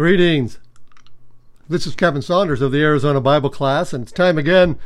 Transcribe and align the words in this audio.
Greetings. 0.00 0.58
This 1.68 1.86
is 1.86 1.94
Kevin 1.94 2.22
Saunders 2.22 2.62
of 2.62 2.72
the 2.72 2.80
Arizona 2.80 3.20
Bible 3.20 3.50
Class, 3.50 3.92
and 3.92 4.02
it's 4.02 4.12
time 4.12 4.38
again 4.38 4.78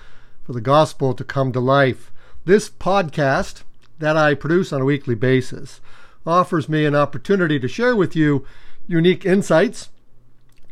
for 0.42 0.52
the 0.52 0.60
gospel 0.60 1.14
to 1.14 1.22
come 1.22 1.52
to 1.52 1.60
life. 1.60 2.10
This 2.44 2.68
podcast 2.68 3.62
that 4.00 4.16
I 4.16 4.34
produce 4.34 4.72
on 4.72 4.80
a 4.80 4.84
weekly 4.84 5.14
basis 5.14 5.80
offers 6.26 6.68
me 6.68 6.84
an 6.84 6.96
opportunity 6.96 7.60
to 7.60 7.68
share 7.68 7.94
with 7.94 8.16
you 8.16 8.44
unique 8.88 9.24
insights 9.24 9.90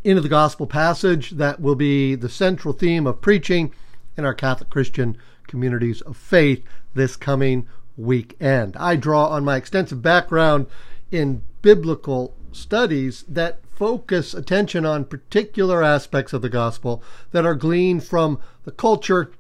into 0.03 0.21
the 0.21 0.29
gospel 0.29 0.67
passage 0.67 1.31
that 1.31 1.61
will 1.61 1.77
be 1.77 2.17
the 2.17 2.29
central 2.29 2.75
theme 2.75 3.07
of 3.07 3.21
preaching 3.21 3.73
in 4.17 4.25
our 4.25 4.35
Catholic 4.35 4.71
Christian 4.71 5.17
communities 5.47 6.01
of 6.01 6.17
faith 6.17 6.65
this 6.95 7.15
coming 7.15 7.69
weekend. 7.97 8.77
I 8.77 8.97
draw 8.97 9.29
on 9.29 9.45
my 9.45 9.55
extensive 9.55 10.03
background 10.03 10.67
in 11.13 11.43
biblical 11.63 12.35
studies 12.51 13.25
that 13.29 13.61
focus 13.83 14.33
attention 14.33 14.87
on 14.87 15.05
particular 15.05 15.83
aspects 15.83 16.33
of 16.33 16.41
the 16.41 16.49
gospel 16.49 17.03
that 17.33 17.45
are 17.45 17.57
gleaned 17.57 18.05
from 18.05 18.39
the 18.63 18.71
culture 18.71 19.33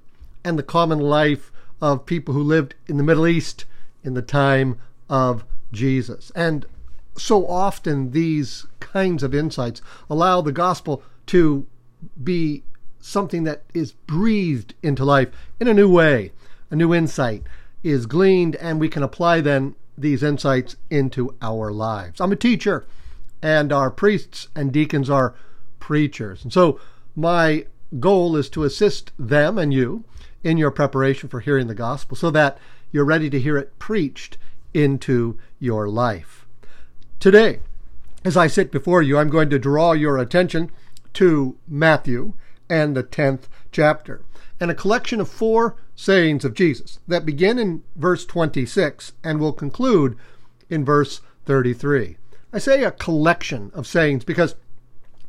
and 0.42 0.58
the 0.58 0.64
common 0.64 0.98
life 0.98 1.52
of 1.80 2.04
people 2.06 2.34
who 2.34 2.42
lived 2.42 2.74
in 2.88 2.96
the 2.96 3.04
Middle 3.04 3.28
East 3.28 3.66
in 4.02 4.14
the 4.14 4.20
time 4.20 4.76
of 5.08 5.44
Jesus. 5.70 6.32
And 6.34 6.66
so 7.16 7.46
often 7.46 8.10
these 8.10 8.66
kinds 8.80 9.22
of 9.22 9.32
insights 9.32 9.80
allow 10.10 10.40
the 10.40 10.50
gospel 10.50 11.04
to 11.26 11.64
be 12.20 12.64
something 12.98 13.44
that 13.44 13.62
is 13.72 13.92
breathed 13.92 14.74
into 14.82 15.04
life 15.04 15.28
in 15.60 15.68
a 15.68 15.74
new 15.74 15.88
way. 15.88 16.32
A 16.68 16.74
new 16.74 16.92
insight 16.92 17.44
is 17.84 18.06
gleaned, 18.06 18.56
and 18.56 18.80
we 18.80 18.88
can 18.88 19.04
apply 19.04 19.40
then 19.40 19.76
these 19.96 20.24
insights 20.24 20.74
into 20.90 21.36
our 21.40 21.70
lives. 21.70 22.20
I'm 22.20 22.32
a 22.32 22.36
teacher, 22.36 22.84
and 23.42 23.72
our 23.72 23.90
priests 23.90 24.48
and 24.54 24.72
deacons 24.72 25.10
are 25.10 25.34
preachers. 25.80 26.44
And 26.44 26.52
so 26.52 26.80
my 27.16 27.66
goal 27.98 28.36
is 28.36 28.48
to 28.50 28.64
assist 28.64 29.12
them 29.18 29.58
and 29.58 29.72
you 29.74 30.04
in 30.42 30.56
your 30.56 30.70
preparation 30.70 31.28
for 31.28 31.40
hearing 31.40 31.66
the 31.66 31.74
gospel 31.74 32.16
so 32.16 32.30
that 32.30 32.58
you're 32.90 33.04
ready 33.04 33.28
to 33.30 33.40
hear 33.40 33.56
it 33.56 33.78
preached 33.78 34.38
into 34.72 35.38
your 35.58 35.88
life. 35.88 36.46
Today, 37.20 37.60
as 38.24 38.36
I 38.36 38.46
sit 38.46 38.70
before 38.70 39.02
you, 39.02 39.18
I'm 39.18 39.30
going 39.30 39.50
to 39.50 39.58
draw 39.58 39.92
your 39.92 40.18
attention 40.18 40.70
to 41.14 41.56
Matthew 41.68 42.34
and 42.68 42.96
the 42.96 43.04
10th 43.04 43.42
chapter, 43.70 44.22
and 44.58 44.70
a 44.70 44.74
collection 44.74 45.20
of 45.20 45.28
four 45.28 45.76
sayings 45.94 46.44
of 46.44 46.54
Jesus 46.54 47.00
that 47.06 47.26
begin 47.26 47.58
in 47.58 47.82
verse 47.96 48.24
26 48.24 49.12
and 49.22 49.38
will 49.38 49.52
conclude 49.52 50.16
in 50.70 50.84
verse 50.84 51.20
33. 51.44 52.16
I 52.52 52.58
say 52.58 52.84
a 52.84 52.90
collection 52.90 53.70
of 53.74 53.86
sayings 53.86 54.24
because 54.24 54.56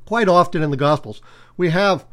quite 0.05 0.27
often 0.27 0.61
in 0.61 0.71
the 0.71 0.77
Gospels 0.77 1.21
we 1.55 1.69
have 1.69 2.05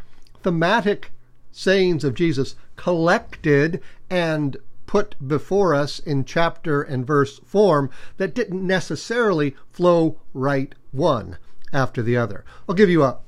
thematic 0.42 1.10
sayings 1.50 2.04
of 2.04 2.14
Jesus 2.14 2.54
collected 2.76 3.80
and 4.08 4.56
put 4.86 5.16
before 5.26 5.74
us 5.74 5.98
in 5.98 6.24
chapter 6.24 6.82
and 6.82 7.06
verse 7.06 7.38
form 7.40 7.90
that 8.16 8.34
didn't 8.34 8.64
necessarily 8.64 9.56
flow 9.70 10.20
right 10.32 10.74
one 10.92 11.38
after 11.72 12.02
the 12.02 12.16
other. 12.16 12.44
I'll 12.68 12.74
give 12.74 12.90
you 12.90 13.02
a 13.02 13.18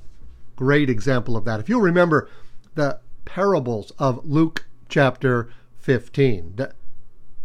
great 0.55 0.89
example 0.89 1.35
of 1.35 1.45
that. 1.45 1.59
If 1.59 1.69
you'll 1.69 1.81
remember 1.81 2.29
the 2.75 2.99
parables 3.25 3.91
of 3.99 4.25
Luke 4.25 4.65
chapter 4.89 5.49
15, 5.77 6.53
the 6.55 6.73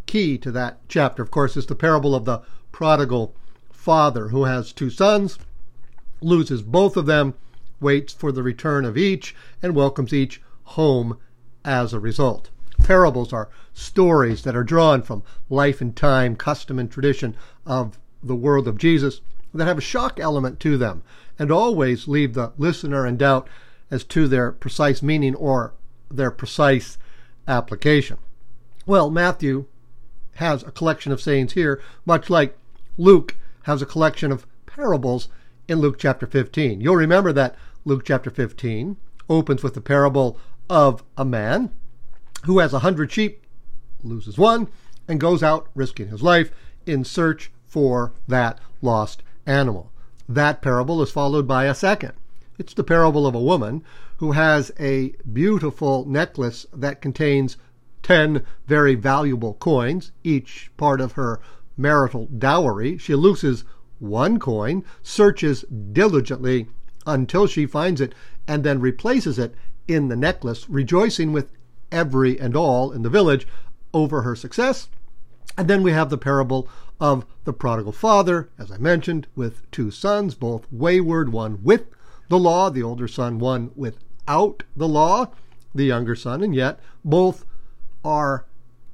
key 0.07 0.39
to 0.39 0.51
that 0.53 0.79
chapter, 0.89 1.23
of 1.23 1.31
course, 1.31 1.57
is 1.57 1.67
the 1.67 1.75
parable 1.75 2.15
of 2.15 2.25
the 2.25 2.43
prodigal 2.73 3.35
father 3.79 4.29
who 4.29 4.43
has 4.43 4.73
two 4.73 4.91
sons, 4.91 5.39
loses 6.21 6.63
both 6.63 6.97
of 6.97 7.07
them, 7.07 7.33
waits 7.81 8.13
for 8.13 8.33
the 8.33 8.43
return 8.43 8.85
of 8.85 8.99
each, 8.99 9.37
and 9.63 9.73
welcomes 9.73 10.13
each 10.13 10.43
home 10.65 11.17
as 11.65 11.93
a 11.93 12.01
result. 12.01 12.51
Parables 12.83 13.33
are 13.33 13.49
stories 13.73 14.43
that 14.43 14.57
are 14.57 14.65
drawn 14.65 15.01
from 15.01 15.23
life 15.49 15.81
and 15.81 15.95
time, 15.95 16.35
custom 16.35 16.77
and 16.79 16.91
tradition 16.91 17.37
of 17.65 18.01
the 18.21 18.35
world 18.35 18.67
of 18.67 18.79
Jesus 18.79 19.21
that 19.55 19.67
have 19.67 19.79
a 19.79 19.81
shock 19.81 20.19
element 20.19 20.59
to 20.59 20.77
them 20.77 21.05
and 21.39 21.53
always 21.53 22.09
leave 22.09 22.35
the 22.35 22.53
listener 22.59 23.07
in 23.07 23.17
doubt 23.17 23.49
as 23.93 24.03
to 24.03 24.27
their 24.27 24.51
precise 24.51 25.03
meaning 25.03 25.37
or 25.37 25.73
their 26.11 26.33
precise 26.33 26.99
application. 27.47 28.19
Well, 28.87 29.09
Matthew 29.09 29.67
has 30.35 30.65
a 30.65 30.73
collection 30.73 31.13
of 31.13 31.21
sayings 31.21 31.53
here, 31.53 31.81
much 32.05 32.29
like 32.29 32.59
Luke 32.97 33.37
has 33.69 33.83
a 33.83 33.87
collection 33.87 34.33
of 34.33 34.47
parables 34.65 35.29
in 35.69 35.79
Luke 35.79 35.99
chapter 35.99 36.27
15. 36.27 36.81
You'll 36.81 36.97
remember 36.97 37.35
that 37.35 37.55
Luke 37.85 38.03
chapter 38.03 38.31
15 38.31 38.97
opens 39.29 39.63
with 39.63 39.75
the 39.75 39.83
parable 39.83 40.39
of 40.71 41.05
a 41.19 41.25
man 41.27 41.71
who 42.47 42.61
has 42.61 42.73
a 42.73 42.79
hundred 42.79 43.13
sheep, 43.13 43.45
loses 44.03 44.39
one, 44.39 44.69
and 45.07 45.21
goes 45.21 45.43
out 45.43 45.69
risking 45.75 46.09
his 46.09 46.23
life 46.23 46.51
in 46.87 47.05
search 47.05 47.51
for 47.67 48.15
that 48.27 48.59
lost 48.81 49.23
animal. 49.45 49.93
That 50.27 50.63
parable 50.63 51.03
is 51.03 51.11
followed 51.11 51.47
by 51.47 51.67
a 51.67 51.75
second. 51.75 52.15
It's 52.57 52.73
the 52.73 52.83
parable 52.83 53.27
of 53.27 53.35
a 53.35 53.41
woman 53.41 53.85
who 54.17 54.33
has 54.33 54.73
a 54.81 55.13
beautiful 55.31 56.07
necklace 56.07 56.65
that 56.73 57.03
contains 57.03 57.59
10 58.03 58.47
very 58.67 58.95
valuable 58.95 59.53
coins, 59.61 60.13
each 60.25 60.71
part 60.79 61.03
of 61.03 61.13
her 61.13 61.39
marital 61.79 62.27
dowry. 62.27 62.99
She 62.99 63.15
loses 63.15 63.65
one 63.99 64.39
coin, 64.39 64.85
searches 65.03 65.63
diligently 65.63 66.67
until 67.07 67.47
she 67.47 67.65
finds 67.65 68.01
it, 68.01 68.15
and 68.47 68.65
then 68.65 68.81
replaces 68.81 69.39
it 69.39 69.55
in 69.87 70.09
the 70.09 70.17
necklace, 70.17 70.69
rejoicing 70.69 71.33
with 71.33 71.51
every 71.91 72.39
and 72.39 72.55
all 72.55 72.93
in 72.93 73.03
the 73.03 73.09
village 73.09 73.47
over 73.95 74.23
her 74.23 74.37
success. 74.37 74.89
And 75.57 75.69
then 75.69 75.83
we 75.83 75.93
have 75.93 76.11
the 76.11 76.19
parable 76.19 76.69
of 77.01 77.25
the 77.45 77.53
prodigal 77.53 77.93
father, 77.93 78.51
as 78.59 78.71
I 78.71 78.77
mentioned, 78.77 79.27
with 79.35 79.69
two 79.71 79.91
sons, 79.91 80.35
both 80.35 80.67
wayward, 80.71 81.33
one 81.33 81.63
with 81.63 81.87
the 82.29 82.39
law, 82.39 82.71
the 82.71 82.83
older 82.83 83.09
son, 83.09 83.39
one 83.39 83.71
without 83.75 84.65
the 84.77 84.89
law, 84.89 85.31
the 85.75 85.85
younger 85.85 86.15
son, 86.15 86.43
and 86.43 86.55
yet 86.55 86.81
both 87.05 87.45
are 88.05 88.45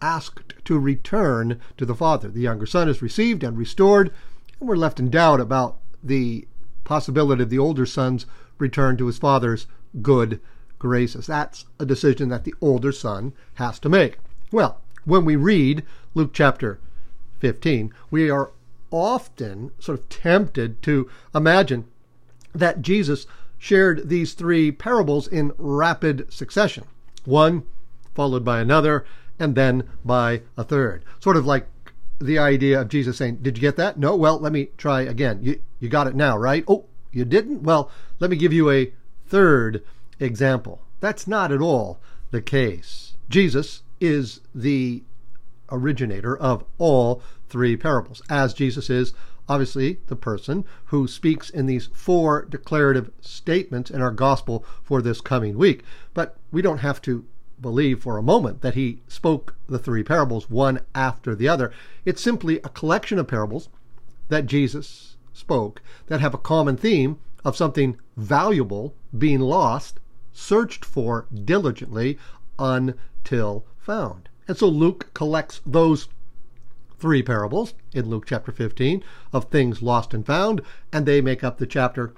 asked 0.05 0.53
to 0.67 0.79
return 0.79 1.59
to 1.79 1.87
the 1.87 1.95
Father. 1.95 2.29
The 2.29 2.43
younger 2.43 2.67
son 2.67 2.91
is 2.91 3.01
received 3.01 3.43
and 3.43 3.57
restored, 3.57 4.13
and 4.61 4.69
we're 4.69 4.77
left 4.77 5.01
in 5.01 5.09
doubt 5.09 5.41
about 5.41 5.79
the 6.03 6.47
possibility 6.85 7.43
of 7.43 7.49
the 7.49 7.59
older 7.59 7.87
son's 7.87 8.27
return 8.59 8.99
to 8.99 9.07
his 9.07 9.17
father's 9.19 9.67
good 10.03 10.41
graces. 10.79 11.27
That's 11.27 11.65
a 11.79 11.87
decision 11.87 12.29
that 12.29 12.45
the 12.45 12.55
older 12.61 12.93
son 12.93 13.33
has 13.55 13.79
to 13.81 13.89
make. 13.89 14.19
Well, 14.53 14.81
when 15.07 15.25
we 15.25 15.37
read 15.37 15.85
Luke 16.15 16.33
chapter 16.35 16.79
15, 17.39 17.93
we 18.11 18.29
are 18.31 18.53
often 18.91 19.71
sort 19.79 19.99
of 19.99 20.09
tempted 20.11 20.83
to 20.83 21.09
imagine 21.35 21.87
that 22.55 22.83
Jesus 22.83 23.27
shared 23.59 24.11
these 24.11 24.35
three 24.35 24.71
parables 24.71 25.27
in 25.27 25.53
rapid 25.57 26.31
succession, 26.31 26.85
one 27.25 27.63
followed 28.15 28.45
by 28.45 28.61
another, 28.61 29.05
and 29.39 29.55
then 29.55 29.85
by 30.05 30.43
a 30.57 30.65
third. 30.65 31.05
Sort 31.21 31.37
of 31.37 31.47
like 31.47 31.67
the 32.21 32.39
idea 32.39 32.81
of 32.81 32.89
Jesus 32.89 33.17
saying, 33.17 33.37
Did 33.37 33.57
you 33.57 33.61
get 33.61 33.77
that? 33.77 33.99
No? 33.99 34.17
Well, 34.17 34.39
let 34.39 34.53
me 34.53 34.69
try 34.77 35.03
again. 35.03 35.41
You, 35.43 35.61
you 35.81 35.89
got 35.89 36.07
it 36.07 36.15
now, 36.15 36.37
right? 36.37 36.65
Oh, 36.69 36.85
you 37.13 37.25
didn't? 37.25 37.63
Well, 37.63 37.91
let 38.19 38.31
me 38.31 38.37
give 38.37 38.53
you 38.53 38.71
a 38.71 38.93
third 39.27 39.83
example. 40.21 40.81
That's 41.01 41.27
not 41.27 41.53
at 41.53 41.61
all 41.61 41.99
the 42.31 42.43
case. 42.43 43.15
Jesus 43.29 43.83
is 44.01 44.41
the 44.55 45.03
originator 45.71 46.37
of 46.37 46.65
all 46.79 47.23
three 47.49 47.77
parables, 47.77 48.23
as 48.29 48.55
Jesus 48.55 48.91
is 48.91 49.13
obviously 49.49 49.99
the 50.07 50.17
person 50.17 50.65
who 50.87 51.07
speaks 51.07 51.51
in 51.51 51.67
these 51.67 51.87
four 51.93 52.47
declarative 52.47 53.11
statements 53.21 53.91
in 53.91 54.01
our 54.01 54.11
gospel 54.11 54.65
for 54.83 55.03
this 55.03 55.21
coming 55.21 55.57
week. 55.59 55.83
But 56.15 56.37
we 56.51 56.63
don't 56.63 56.79
have 56.79 57.03
to 57.03 57.25
believe 57.65 58.03
for 58.03 58.19
a 58.19 58.23
moment 58.23 58.61
that 58.61 58.75
he 58.75 59.01
spoke 59.09 59.55
the 59.67 59.79
three 59.79 60.05
parables 60.05 60.51
one 60.51 60.81
after 60.95 61.35
the 61.35 61.49
other. 61.49 61.73
It's 62.05 62.21
simply 62.21 62.59
a 62.59 62.69
collection 62.69 63.19
of 63.19 63.27
parables 63.27 63.71
that 64.29 64.45
Jesus 64.45 65.17
spoke 65.33 65.81
that 66.09 66.21
have 66.21 66.35
a 66.35 66.39
common 66.53 66.77
theme 66.77 67.19
of 67.43 67.57
something 67.57 67.97
valuable 68.19 68.95
being 69.17 69.41
lost, 69.41 69.99
searched 70.31 70.85
for 70.85 71.27
diligently 71.33 72.19
until 72.59 73.65
found. 73.79 74.29
And 74.47 74.59
so 74.59 74.69
Luke 74.69 75.09
collects 75.15 75.63
those 75.65 76.09
three 76.99 77.23
parables 77.23 77.73
in 77.95 78.11
Luke 78.11 78.27
chapter 78.27 78.53
15 78.53 79.03
of 79.33 79.47
things 79.47 79.81
lost 79.81 80.13
and 80.13 80.27
found, 80.27 80.61
and 80.93 81.07
they 81.07 81.23
make 81.23 81.43
up 81.43 81.57
the 81.57 81.67
chapter 81.67 82.13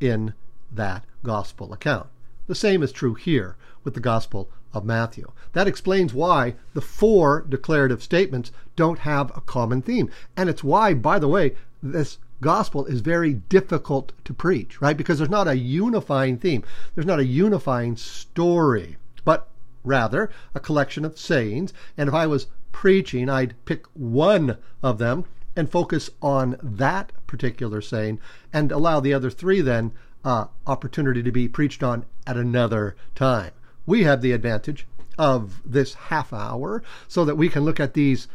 in 0.00 0.34
that 0.72 1.04
gospel 1.22 1.72
account. 1.72 2.08
The 2.48 2.56
same 2.56 2.82
is 2.82 2.90
true 2.90 3.14
here 3.14 3.56
with 3.84 3.94
the 3.94 4.00
gospel 4.00 4.50
of 4.72 4.84
Matthew. 4.84 5.30
That 5.52 5.66
explains 5.66 6.12
why 6.12 6.54
the 6.74 6.80
four 6.80 7.44
declarative 7.48 8.02
statements 8.02 8.52
don't 8.76 9.00
have 9.00 9.36
a 9.36 9.40
common 9.40 9.82
theme. 9.82 10.10
And 10.36 10.48
it's 10.48 10.64
why, 10.64 10.94
by 10.94 11.18
the 11.18 11.28
way, 11.28 11.56
this 11.82 12.18
gospel 12.40 12.84
is 12.86 13.00
very 13.00 13.34
difficult 13.34 14.12
to 14.24 14.34
preach, 14.34 14.80
right? 14.80 14.96
Because 14.96 15.18
there's 15.18 15.30
not 15.30 15.48
a 15.48 15.56
unifying 15.56 16.38
theme, 16.38 16.62
there's 16.94 17.06
not 17.06 17.18
a 17.18 17.24
unifying 17.24 17.96
story, 17.96 18.96
but 19.24 19.48
rather 19.84 20.30
a 20.54 20.60
collection 20.60 21.04
of 21.04 21.18
sayings. 21.18 21.72
And 21.96 22.08
if 22.08 22.14
I 22.14 22.26
was 22.26 22.46
preaching, 22.72 23.28
I'd 23.28 23.54
pick 23.64 23.86
one 23.94 24.58
of 24.82 24.98
them 24.98 25.24
and 25.56 25.68
focus 25.68 26.10
on 26.22 26.56
that 26.62 27.10
particular 27.26 27.80
saying 27.80 28.20
and 28.52 28.70
allow 28.70 29.00
the 29.00 29.12
other 29.14 29.30
three 29.30 29.60
then 29.60 29.92
uh, 30.24 30.46
opportunity 30.66 31.22
to 31.22 31.32
be 31.32 31.48
preached 31.48 31.82
on 31.82 32.04
at 32.26 32.36
another 32.36 32.94
time. 33.14 33.50
We 33.88 34.02
have 34.02 34.20
the 34.20 34.32
advantage 34.32 34.86
of 35.16 35.62
this 35.64 35.94
half 35.94 36.30
hour 36.30 36.82
so 37.08 37.24
that 37.24 37.36
we 37.36 37.48
can 37.48 37.64
look 37.64 37.80
at 37.80 37.94
these 37.94 38.28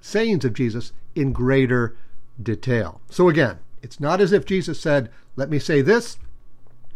sayings 0.00 0.44
of 0.44 0.54
Jesus 0.54 0.92
in 1.16 1.32
greater 1.32 1.96
detail. 2.40 3.00
So 3.10 3.28
again, 3.28 3.58
it's 3.82 3.98
not 3.98 4.20
as 4.20 4.32
if 4.32 4.46
Jesus 4.46 4.78
said, 4.78 5.10
Let 5.34 5.50
me 5.50 5.58
say 5.58 5.82
this, 5.82 6.16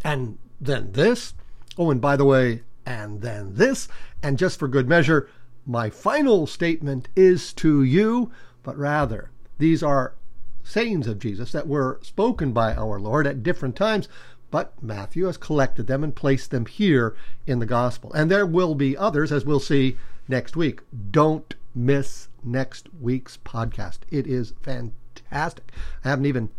and 0.05 0.39
then 0.61 0.93
this. 0.93 1.35
Oh, 1.77 1.91
and 1.91 2.01
by 2.01 2.15
the 2.15 2.25
way, 2.25 2.63
and 2.87 3.21
then 3.21 3.57
this. 3.57 3.89
And 4.23 4.39
just 4.39 4.61
for 4.61 4.69
good 4.69 4.89
measure, 4.89 5.29
my 5.67 5.91
final 5.91 6.47
statement 6.47 7.09
is 7.17 7.53
to 7.55 7.83
you, 7.83 8.31
but 8.63 8.79
rather, 8.79 9.31
these 9.59 9.83
are 9.83 10.15
sayings 10.63 11.09
of 11.09 11.19
Jesus 11.19 11.51
that 11.51 11.67
were 11.67 11.99
spoken 12.03 12.53
by 12.53 12.75
our 12.75 13.01
Lord 13.01 13.27
at 13.27 13.43
different 13.43 13.75
times, 13.75 14.09
but 14.55 14.81
Matthew 14.81 15.25
has 15.25 15.37
collected 15.37 15.89
them 15.89 16.05
and 16.05 16.15
placed 16.15 16.53
them 16.53 16.67
here 16.67 17.17
in 17.45 17.59
the 17.59 17.67
gospel. 17.67 18.13
And 18.13 18.31
there 18.31 18.47
will 18.47 18.77
be 18.77 18.97
others, 18.97 19.33
as 19.33 19.45
we'll 19.45 19.59
see 19.59 19.97
next 20.29 20.55
week. 20.55 20.83
Don't 21.11 21.57
miss 21.75 22.29
next 22.45 22.87
week's 23.01 23.37
podcast. 23.37 23.99
It 24.13 24.29
is 24.29 24.53
fantastic. 24.63 25.73
I 26.05 26.11
haven't 26.11 26.27
even 26.27 26.51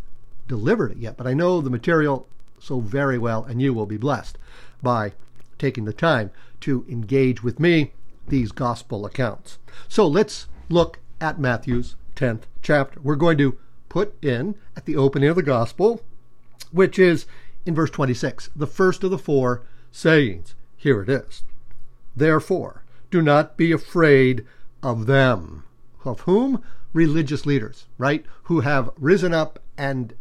delivered 0.46 0.92
it 0.92 0.98
yet, 0.98 1.16
but 1.16 1.26
I 1.26 1.34
know 1.34 1.62
the 1.62 1.70
material 1.70 2.28
so 2.60 2.82
very 2.82 3.18
well, 3.18 3.46
and 3.46 3.62
you 3.62 3.74
will 3.74 3.86
be 3.86 3.96
blessed 3.96 4.38
by 4.84 5.14
taking 5.58 5.86
the 5.86 5.94
time 5.94 6.32
to 6.60 6.86
engage 6.90 7.44
with 7.44 7.62
me 7.62 7.94
these 8.28 8.52
gospel 8.52 9.06
accounts. 9.06 9.58
So 9.88 10.06
let's 10.06 10.48
look 10.68 11.00
at 11.22 11.40
Matthew's 11.40 11.96
10th 12.18 12.42
chapter. 12.62 13.00
We're 13.00 13.16
going 13.16 13.38
to 13.38 13.58
put 13.88 14.22
in 14.22 14.56
at 14.76 14.84
the 14.84 14.98
opening 14.98 15.30
of 15.30 15.38
the 15.38 15.44
gospel, 15.44 16.02
which 16.74 17.00
is 17.00 17.26
in 17.66 17.74
verse 17.76 17.90
26, 17.90 18.50
the 18.56 18.68
first 18.68 19.04
of 19.04 19.12
the 19.12 19.18
four 19.18 19.64
sayings. 19.92 20.56
Here 20.78 21.02
it 21.02 21.10
is. 21.10 21.44
Therefore, 22.16 22.84
do 23.10 23.22
not 23.22 23.58
be 23.58 23.72
afraid 23.72 24.46
of 24.84 25.06
them. 25.06 25.64
Of 26.04 26.22
whom? 26.22 26.62
Religious 26.94 27.46
leaders, 27.46 27.88
right? 27.98 28.26
Who 28.44 28.62
have 28.62 28.92
risen 28.98 29.34
up 29.34 29.60
and 29.78 30.14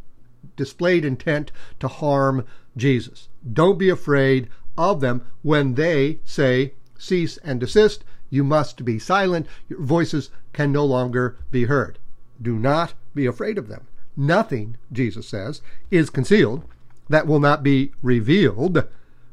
displayed 0.57 1.05
intent 1.05 1.53
to 1.81 1.89
harm 1.89 2.45
Jesus. 2.77 3.29
Don't 3.53 3.79
be 3.79 3.89
afraid 3.89 4.49
of 4.77 5.01
them 5.01 5.23
when 5.43 5.75
they 5.75 6.21
say, 6.25 6.75
cease 6.99 7.37
and 7.39 7.61
desist. 7.61 8.05
You 8.31 8.43
must 8.43 8.85
be 8.85 8.99
silent. 8.99 9.47
Your 9.69 9.81
voices 9.81 10.31
can 10.53 10.73
no 10.73 10.85
longer 10.85 11.37
be 11.51 11.65
heard. 11.65 11.99
Do 12.41 12.59
not 12.59 12.95
be 13.15 13.27
afraid 13.27 13.59
of 13.59 13.69
them. 13.69 13.87
Nothing, 14.17 14.77
Jesus 14.93 15.29
says, 15.29 15.61
is 15.91 16.11
concealed 16.11 16.65
that 17.09 17.27
will 17.27 17.41
not 17.41 17.63
be 17.63 17.93
revealed, 18.03 18.87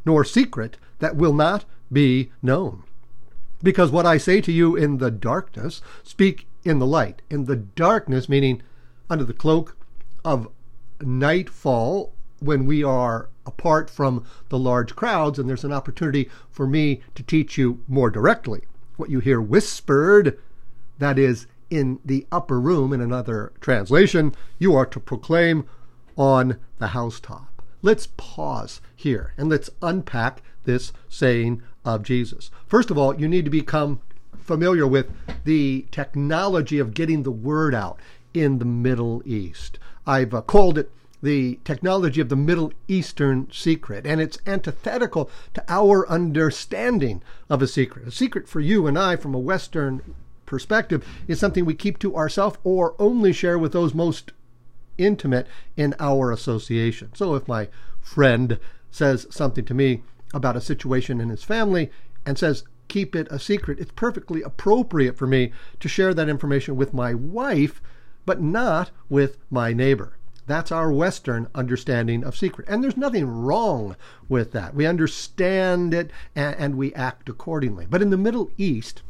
nor 0.06 0.24
secret 0.24 0.78
that 1.00 1.16
will 1.16 1.34
not 1.34 1.66
be 1.92 2.32
known. 2.42 2.84
Because 3.64 3.92
what 3.92 4.06
I 4.06 4.18
say 4.18 4.42
to 4.42 4.52
you 4.52 4.76
in 4.76 4.98
the 4.98 5.12
darkness, 5.12 5.82
speak 6.04 6.48
in 6.64 6.80
the 6.80 6.86
light. 6.86 7.22
In 7.30 7.46
the 7.46 7.56
darkness, 7.56 8.28
meaning 8.28 8.62
under 9.10 9.24
the 9.24 9.34
cloak 9.34 9.78
of 10.24 10.48
nightfall, 11.00 12.14
when 12.40 12.66
we 12.66 12.84
are 12.84 13.30
apart 13.46 13.90
from 13.90 14.26
the 14.50 14.58
large 14.58 14.96
crowds, 14.96 15.38
and 15.38 15.48
there's 15.48 15.64
an 15.64 15.72
opportunity 15.72 16.30
for 16.50 16.66
me 16.66 17.02
to 17.16 17.24
teach 17.24 17.58
you 17.58 17.84
more 17.88 18.10
directly. 18.10 18.62
What 18.98 19.10
you 19.10 19.20
hear 19.20 19.40
whispered, 19.40 20.40
that 20.98 21.20
is, 21.20 21.48
in 21.70 22.00
the 22.04 22.28
upper 22.32 22.60
room, 22.60 22.94
in 22.94 23.02
another 23.02 23.54
translation, 23.62 24.36
you 24.60 24.76
are 24.76 24.86
to 24.88 25.00
proclaim 25.00 25.66
on 26.18 26.58
the 26.80 26.88
housetop. 26.88 27.51
Let's 27.82 28.08
pause 28.18 28.82
here 28.96 29.34
and 29.38 29.50
let's 29.50 29.70
unpack 29.82 30.42
this 30.66 30.94
saying 31.10 31.64
of 31.84 32.04
Jesus. 32.04 32.52
First 32.68 32.92
of 32.92 32.98
all, 32.98 33.20
you 33.20 33.28
need 33.28 33.46
to 33.46 33.52
become 33.52 34.02
familiar 34.40 34.86
with 34.86 35.08
the 35.46 35.86
technology 35.92 36.80
of 36.80 36.94
getting 36.94 37.24
the 37.24 37.32
word 37.32 37.74
out 37.74 38.00
in 38.34 38.60
the 38.60 38.66
Middle 38.66 39.22
East. 39.26 39.80
I've 40.06 40.34
uh, 40.34 40.42
called 40.42 40.78
it 40.78 40.92
the 41.24 41.60
technology 41.64 42.20
of 42.20 42.30
the 42.30 42.36
Middle 42.36 42.74
Eastern 42.88 43.48
secret, 43.52 44.08
and 44.08 44.20
it's 44.20 44.40
antithetical 44.46 45.30
to 45.54 45.64
our 45.68 46.08
understanding 46.10 47.22
of 47.50 47.62
a 47.62 47.68
secret. 47.68 48.08
A 48.08 48.12
secret 48.12 48.48
for 48.48 48.60
you 48.60 48.88
and 48.88 48.98
I 48.98 49.16
from 49.16 49.36
a 49.36 49.40
Western 49.40 50.16
perspective 50.46 51.06
is 51.28 51.40
something 51.40 51.64
we 51.64 51.76
keep 51.76 52.00
to 52.00 52.16
ourselves 52.16 52.58
or 52.64 52.96
only 53.00 53.34
share 53.34 53.60
with 53.60 53.72
those 53.72 53.94
most 53.94 54.32
intimate 55.04 55.48
in 55.76 55.96
our 56.00 56.32
association. 56.32 57.12
So 57.16 57.36
if 57.36 57.48
my 57.48 57.70
friend 58.00 58.60
says 58.90 59.28
something 59.30 59.66
to 59.66 59.74
me 59.74 60.04
about 60.34 60.56
a 60.56 60.62
situation 60.62 61.22
in 61.22 61.30
his 61.30 61.44
family 61.44 61.92
and 62.26 62.38
says, 62.38 62.64
keep 62.88 63.16
it 63.16 63.28
a 63.32 63.40
secret, 63.40 63.80
it's 63.80 63.92
perfectly 63.96 64.42
appropriate 64.42 65.18
for 65.18 65.28
me 65.28 65.52
to 65.80 65.88
share 65.88 66.14
that 66.14 66.30
information 66.30 66.76
with 66.76 66.94
my 66.94 67.14
wife, 67.14 67.82
but 68.26 68.42
not 68.42 68.92
with 69.10 69.38
my 69.50 69.72
neighbor. 69.72 70.18
That's 70.48 70.72
our 70.72 70.92
Western 70.92 71.48
understanding 71.56 72.26
of 72.26 72.36
secret. 72.36 72.68
And 72.68 72.84
there's 72.84 72.98
nothing 72.98 73.26
wrong 73.26 73.96
with 74.28 74.52
that. 74.52 74.76
We 74.76 74.86
understand 74.86 75.94
it 75.94 76.12
and, 76.36 76.56
and, 76.58 76.76
we 76.76 76.94
act 76.94 77.30
accordingly. 77.30 77.86
But 77.90 78.02
in 78.02 78.10
the 78.10 78.18
Middle 78.18 78.52
East, 78.58 79.02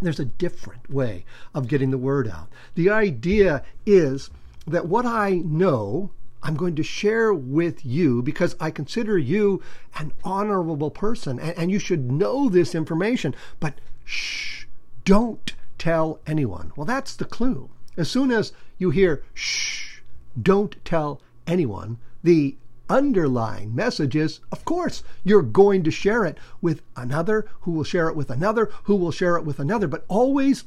there's 0.00 0.20
a 0.20 0.24
different 0.24 0.88
way 0.88 1.24
of 1.54 1.66
getting 1.66 1.90
the 1.90 1.98
word 1.98 2.28
out. 2.28 2.48
The 2.76 2.90
idea 2.90 3.64
is 3.86 4.30
that 4.68 4.86
what 4.86 5.06
I 5.06 5.42
know, 5.44 6.10
I'm 6.42 6.56
going 6.56 6.76
to 6.76 6.82
share 6.82 7.32
with 7.34 7.84
you 7.84 8.22
because 8.22 8.54
I 8.60 8.70
consider 8.70 9.18
you 9.18 9.62
an 9.98 10.12
honorable 10.24 10.90
person 10.90 11.38
and, 11.40 11.56
and 11.58 11.70
you 11.70 11.78
should 11.78 12.10
know 12.10 12.48
this 12.48 12.74
information. 12.74 13.34
But 13.60 13.74
shh, 14.04 14.66
don't 15.04 15.54
tell 15.78 16.20
anyone. 16.26 16.72
Well, 16.76 16.86
that's 16.86 17.16
the 17.16 17.24
clue. 17.24 17.70
As 17.96 18.10
soon 18.10 18.30
as 18.30 18.52
you 18.78 18.90
hear 18.90 19.22
shh, 19.34 20.00
don't 20.40 20.76
tell 20.84 21.20
anyone. 21.46 21.98
The 22.22 22.56
underlying 22.88 23.74
message 23.74 24.16
is, 24.16 24.40
of 24.50 24.64
course, 24.64 25.02
you're 25.24 25.42
going 25.42 25.82
to 25.84 25.90
share 25.90 26.24
it 26.24 26.38
with 26.60 26.82
another 26.96 27.46
who 27.60 27.72
will 27.72 27.84
share 27.84 28.08
it 28.08 28.16
with 28.16 28.30
another 28.30 28.70
who 28.84 28.96
will 28.96 29.12
share 29.12 29.36
it 29.36 29.44
with 29.44 29.58
another, 29.58 29.88
but 29.88 30.04
always 30.08 30.64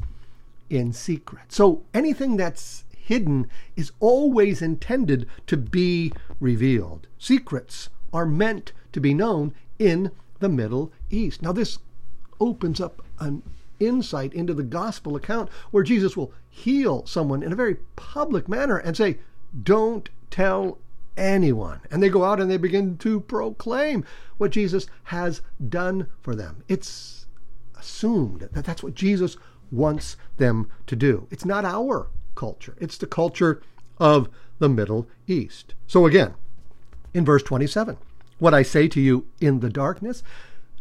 in 0.70 0.93
secret. 0.93 1.51
So 1.51 1.84
anything 1.93 2.38
that's 2.38 2.84
hidden 3.03 3.50
is 3.75 3.91
always 4.00 4.62
intended 4.62 5.27
to 5.48 5.58
be 5.58 6.13
revealed. 6.39 7.08
Secrets 7.17 7.89
are 8.13 8.25
meant 8.25 8.72
to 8.93 9.00
be 9.00 9.13
known 9.13 9.53
in 9.79 10.12
the 10.39 10.50
Middle 10.50 10.91
East. 11.10 11.41
Now, 11.41 11.51
this 11.51 11.79
opens 12.39 12.81
up 12.81 13.01
an 13.20 13.43
insight 13.79 14.34
into 14.34 14.53
the 14.53 14.63
gospel 14.63 15.15
account 15.15 15.50
where 15.72 15.84
Jesus 15.84 16.15
will 16.15 16.34
heal 16.50 17.05
someone 17.05 17.43
in 17.43 17.51
a 17.51 17.55
very 17.55 17.77
public 17.96 18.48
manner 18.48 18.77
and 18.77 18.96
say, 18.96 19.17
don't 19.63 20.10
tell 20.29 20.77
anyone. 21.17 21.81
And 21.89 22.01
they 22.01 22.10
go 22.10 22.24
out 22.24 22.39
and 22.39 22.50
they 22.50 22.58
begin 22.58 22.98
to 22.98 23.20
proclaim 23.22 24.05
what 24.38 24.51
Jesus 24.51 24.88
has 25.05 25.41
done 25.70 26.08
for 26.22 26.36
them. 26.36 26.63
It's 26.67 27.25
assumed 27.77 28.41
that 28.51 28.65
that's 28.65 28.84
what 28.84 28.96
Jesus 28.96 29.38
wants 29.72 30.17
them 30.38 30.70
to 30.88 30.96
do. 30.96 31.27
It's 31.31 31.46
not 31.46 31.65
our 31.65 32.08
culture, 32.35 32.75
it's 32.79 32.97
the 32.97 33.07
culture 33.07 33.61
of 33.97 34.29
the 34.59 34.69
Middle 34.69 35.07
East. 35.27 35.73
So 35.88 36.05
again, 36.05 36.33
in 37.13 37.25
verse 37.25 37.43
27, 37.43 37.97
what 38.39 38.53
I 38.53 38.63
say 38.63 38.88
to 38.88 39.01
you 39.01 39.27
in 39.39 39.59
the 39.59 39.69
darkness, 39.69 40.23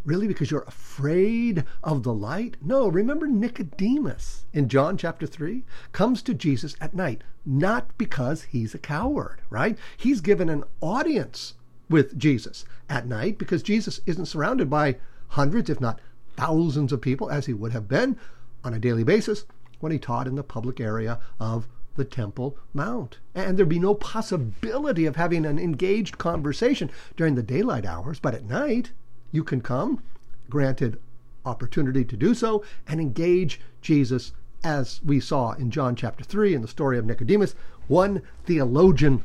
Really? 0.04 0.26
Because 0.26 0.50
you're 0.50 0.64
afraid 0.66 1.64
of 1.83 2.04
the 2.04 2.14
light? 2.14 2.57
No, 2.62 2.88
remember 2.88 3.26
Nicodemus 3.26 4.47
in 4.52 4.69
John 4.69 4.97
chapter 4.97 5.26
3 5.26 5.62
comes 5.92 6.23
to 6.23 6.33
Jesus 6.33 6.75
at 6.80 6.95
night, 6.95 7.23
not 7.45 7.97
because 7.99 8.45
he's 8.45 8.75
a 8.75 8.78
coward, 8.78 9.42
right? 9.50 9.76
He's 9.99 10.23
given 10.23 10.49
an 10.49 10.64
audience 10.80 11.54
with 11.90 12.16
Jesus 12.16 12.64
at 12.88 13.07
night 13.07 13.37
because 13.37 13.62
Jesus 13.62 14.00
isn't 14.07 14.26
surrounded 14.26 14.71
by 14.71 14.97
hundreds, 15.28 15.69
if 15.69 15.80
not 15.80 16.00
thousands 16.35 16.92
of 16.92 17.02
people, 17.02 17.30
as 17.30 17.45
he 17.45 17.52
would 17.52 17.73
have 17.73 17.88
been 17.88 18.16
on 18.64 18.73
a 18.73 18.78
daily 18.78 19.04
basis 19.04 19.45
when 19.81 19.93
he 19.93 19.99
taught 19.99 20.27
in 20.27 20.37
the 20.37 20.43
public 20.43 20.81
area 20.81 21.19
of 21.39 21.67
the 21.97 22.05
Temple 22.05 22.57
Mount. 22.73 23.19
And 23.35 23.59
there'd 23.59 23.69
be 23.69 23.79
no 23.79 23.95
possibility 23.95 25.07
of 25.07 25.17
having 25.17 25.45
an 25.45 25.59
engaged 25.59 26.19
conversation 26.19 26.91
during 27.17 27.35
the 27.35 27.43
daylight 27.43 27.85
hours, 27.85 28.21
but 28.21 28.35
at 28.35 28.45
night, 28.45 28.93
you 29.33 29.43
can 29.43 29.61
come, 29.61 30.03
granted 30.49 30.99
opportunity 31.45 32.05
to 32.05 32.17
do 32.17 32.35
so, 32.35 32.65
and 32.87 33.01
engage 33.01 33.61
Jesus 33.81 34.33
as 34.63 35.01
we 35.05 35.21
saw 35.21 35.53
in 35.53 35.71
John 35.71 35.97
chapter 35.97 36.23
3 36.23 36.55
in 36.55 36.63
the 36.63 36.69
story 36.69 36.99
of 36.99 37.07
Nicodemus 37.07 37.55
one 37.89 38.23
theologian 38.45 39.25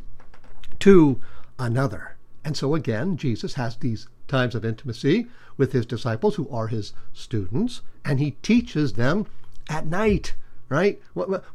to 0.79 1.19
another. 1.59 2.15
And 2.43 2.57
so 2.57 2.75
again, 2.75 3.17
Jesus 3.17 3.55
has 3.55 3.75
these 3.75 4.07
times 4.27 4.55
of 4.55 4.65
intimacy 4.65 5.27
with 5.57 5.71
his 5.71 5.85
disciples 5.85 6.35
who 6.35 6.49
are 6.49 6.67
his 6.67 6.93
students, 7.13 7.81
and 8.03 8.19
he 8.19 8.31
teaches 8.41 8.93
them 8.93 9.25
at 9.69 9.85
night, 9.85 10.33
right? 10.69 11.01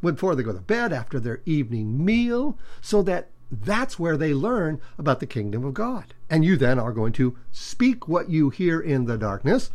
Before 0.02 0.34
they 0.34 0.42
go 0.42 0.52
to 0.52 0.60
bed, 0.60 0.92
after 0.92 1.18
their 1.20 1.40
evening 1.44 2.04
meal, 2.04 2.58
so 2.80 3.02
that 3.02 3.28
that's 3.50 3.98
where 3.98 4.16
they 4.16 4.32
learn 4.32 4.80
about 4.96 5.20
the 5.20 5.26
kingdom 5.26 5.64
of 5.64 5.74
God. 5.74 6.14
And 6.28 6.44
you 6.44 6.56
then 6.56 6.78
are 6.78 6.92
going 6.92 7.12
to 7.14 7.36
speak 7.50 8.06
what 8.06 8.30
you 8.30 8.50
hear 8.50 8.80
in 8.80 9.06
the 9.06 9.18
darkness 9.18 9.70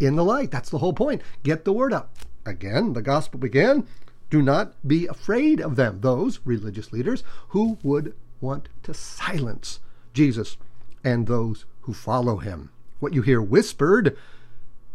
in 0.00 0.16
the 0.16 0.24
light. 0.24 0.50
That's 0.50 0.70
the 0.70 0.78
whole 0.78 0.92
point. 0.92 1.22
Get 1.44 1.64
the 1.64 1.72
word 1.72 1.92
out. 1.92 2.10
Again, 2.44 2.94
the 2.94 3.02
gospel 3.02 3.38
began. 3.38 3.86
Do 4.30 4.42
not 4.42 4.74
be 4.86 5.06
afraid 5.06 5.60
of 5.60 5.76
them, 5.76 6.00
those 6.00 6.40
religious 6.44 6.92
leaders 6.92 7.22
who 7.50 7.78
would 7.82 8.14
want 8.40 8.68
to 8.82 8.94
silence 8.94 9.78
Jesus 10.12 10.56
and 11.04 11.26
those 11.26 11.64
who 11.82 11.92
follow 11.92 12.38
him. 12.38 12.70
What 12.98 13.14
you 13.14 13.22
hear 13.22 13.40
whispered, 13.40 14.16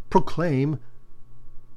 proclaim 0.10 0.79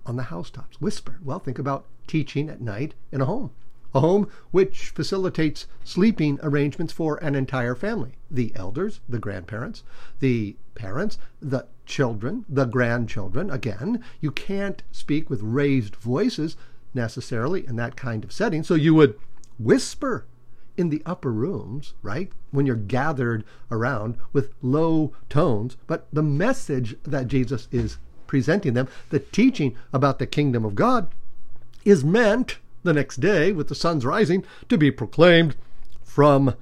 on 0.06 0.16
the 0.16 0.24
housetops. 0.24 0.80
Whispered. 0.80 1.24
Well, 1.24 1.38
think 1.38 1.58
about 1.58 1.84
teaching 2.06 2.48
at 2.48 2.60
night 2.60 2.94
in 3.12 3.20
a 3.20 3.26
home 3.26 3.50
a 3.94 4.00
home 4.00 4.28
which 4.50 4.90
facilitates 4.90 5.66
sleeping 5.84 6.38
arrangements 6.42 6.92
for 6.92 7.16
an 7.16 7.34
entire 7.34 7.74
family 7.74 8.12
the 8.30 8.52
elders, 8.54 9.00
the 9.08 9.18
grandparents, 9.18 9.82
the 10.20 10.54
parents, 10.76 11.18
the 11.40 11.66
children, 11.84 12.44
the 12.48 12.64
grandchildren. 12.64 13.50
Again, 13.50 14.04
you 14.20 14.30
can't 14.30 14.84
speak 14.92 15.28
with 15.28 15.42
raised 15.42 15.96
voices 15.96 16.56
necessarily 16.94 17.66
in 17.66 17.74
that 17.74 17.96
kind 17.96 18.22
of 18.22 18.30
setting, 18.30 18.62
so 18.62 18.74
you 18.74 18.94
would 18.94 19.18
whisper 19.58 20.26
in 20.76 20.90
the 20.90 21.02
upper 21.04 21.32
rooms, 21.32 21.94
right? 22.02 22.30
When 22.52 22.66
you're 22.66 22.76
gathered 22.76 23.42
around 23.68 24.16
with 24.32 24.54
low 24.62 25.12
tones, 25.28 25.76
but 25.88 26.06
the 26.12 26.22
message 26.22 26.96
that 27.02 27.26
Jesus 27.26 27.66
is 27.72 27.98
presenting 28.28 28.74
them, 28.74 28.86
the 29.10 29.18
teaching 29.18 29.76
about 29.92 30.20
the 30.20 30.26
kingdom 30.26 30.64
of 30.64 30.76
God, 30.76 31.08
is 31.84 32.04
meant 32.04 32.58
the 32.82 32.92
next 32.92 33.20
day, 33.20 33.52
with 33.52 33.68
the 33.68 33.74
sun's 33.74 34.06
rising, 34.06 34.44
to 34.68 34.78
be 34.78 34.90
proclaimed 34.90 35.54
from 36.02 36.54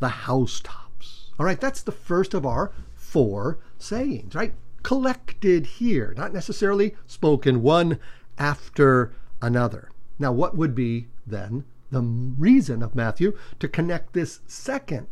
the 0.00 0.08
housetops. 0.08 1.30
All 1.38 1.46
right, 1.46 1.60
that's 1.60 1.82
the 1.82 1.92
first 1.92 2.34
of 2.34 2.44
our 2.44 2.72
four 2.94 3.58
sayings, 3.78 4.34
right? 4.34 4.54
Collected 4.82 5.66
here, 5.66 6.14
not 6.16 6.32
necessarily 6.32 6.94
spoken 7.06 7.62
one 7.62 7.98
after 8.38 9.12
another. 9.40 9.90
Now, 10.18 10.32
what 10.32 10.56
would 10.56 10.74
be 10.74 11.08
then 11.26 11.64
the 11.90 12.00
reason 12.00 12.82
of 12.82 12.94
Matthew 12.94 13.36
to 13.60 13.68
connect 13.68 14.12
this 14.12 14.40
second 14.46 15.08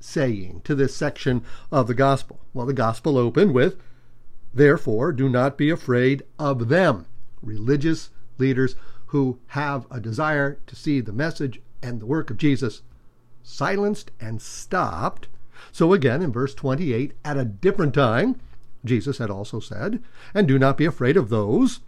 saying 0.00 0.62
to 0.64 0.74
this 0.74 0.94
section 0.94 1.42
of 1.70 1.86
the 1.86 1.94
gospel? 1.94 2.40
Well, 2.54 2.66
the 2.66 2.72
gospel 2.72 3.18
opened 3.18 3.52
with, 3.52 3.76
Therefore, 4.54 5.12
do 5.12 5.28
not 5.28 5.58
be 5.58 5.70
afraid 5.70 6.22
of 6.38 6.68
them, 6.68 7.06
religious 7.42 8.10
leaders 8.38 8.74
who 9.06 9.38
have 9.48 9.86
a 9.90 10.00
desire 10.00 10.58
to 10.66 10.76
see 10.76 11.00
the 11.00 11.12
message 11.12 11.60
and 11.82 12.00
the 12.00 12.06
work 12.06 12.30
of 12.30 12.36
Jesus 12.36 12.82
silenced 13.42 14.10
and 14.20 14.40
stopped. 14.42 15.28
So 15.72 15.92
again, 15.92 16.22
in 16.22 16.32
verse 16.32 16.54
28, 16.54 17.12
at 17.24 17.36
a 17.36 17.44
different 17.44 17.94
time, 17.94 18.40
Jesus 18.84 19.18
had 19.18 19.30
also 19.30 19.60
said, 19.60 20.02
And 20.34 20.46
do 20.46 20.58
not 20.58 20.76
be 20.76 20.84
afraid 20.84 21.16
of 21.16 21.30
those 21.30 21.80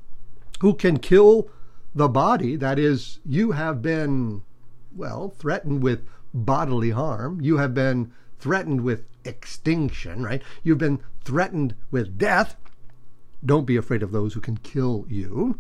who 0.61 0.75
can 0.75 0.99
kill 0.99 1.49
the 1.95 2.09
body. 2.09 2.57
That 2.57 2.79
is, 2.79 3.21
you 3.25 3.53
have 3.53 3.83
been, 3.83 4.43
well, 4.95 5.29
threatened 5.29 5.83
with 5.83 6.07
bodily 6.33 6.91
harm. 6.91 7.41
You 7.41 7.59
have 7.59 7.75
been 7.75 8.13
threatened 8.39 8.81
with 8.81 9.05
extinction, 9.25 10.23
right? 10.23 10.43
You've 10.63 10.79
been 10.79 11.01
threatened 11.23 11.75
with 11.91 12.19
death. 12.19 12.57
Don't 13.45 13.67
be 13.67 13.77
afraid 13.77 14.03
of 14.03 14.13
those 14.13 14.35
who 14.35 14.41
can 14.41 14.57
kill 14.59 15.05
you 15.09 15.59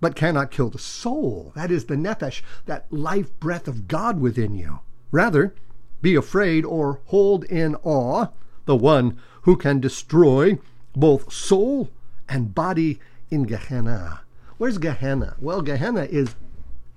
but 0.00 0.16
cannot 0.16 0.50
kill 0.50 0.70
the 0.70 0.78
soul. 0.78 1.52
That 1.54 1.70
is 1.70 1.86
the 1.86 1.96
nephesh, 1.96 2.42
that 2.66 2.90
life 2.92 3.38
breath 3.38 3.68
of 3.68 3.88
God 3.88 4.20
within 4.20 4.54
you. 4.54 4.80
Rather, 5.10 5.54
be 6.02 6.14
afraid 6.14 6.64
or 6.64 7.00
hold 7.06 7.44
in 7.44 7.74
awe 7.82 8.28
the 8.64 8.76
one 8.76 9.18
who 9.42 9.56
can 9.56 9.80
destroy 9.80 10.58
both 10.94 11.32
soul 11.32 11.90
and 12.28 12.54
body 12.54 13.00
in 13.30 13.44
Gehenna. 13.44 14.22
Where's 14.58 14.78
Gehenna? 14.78 15.36
Well, 15.40 15.62
Gehenna 15.62 16.04
is 16.04 16.34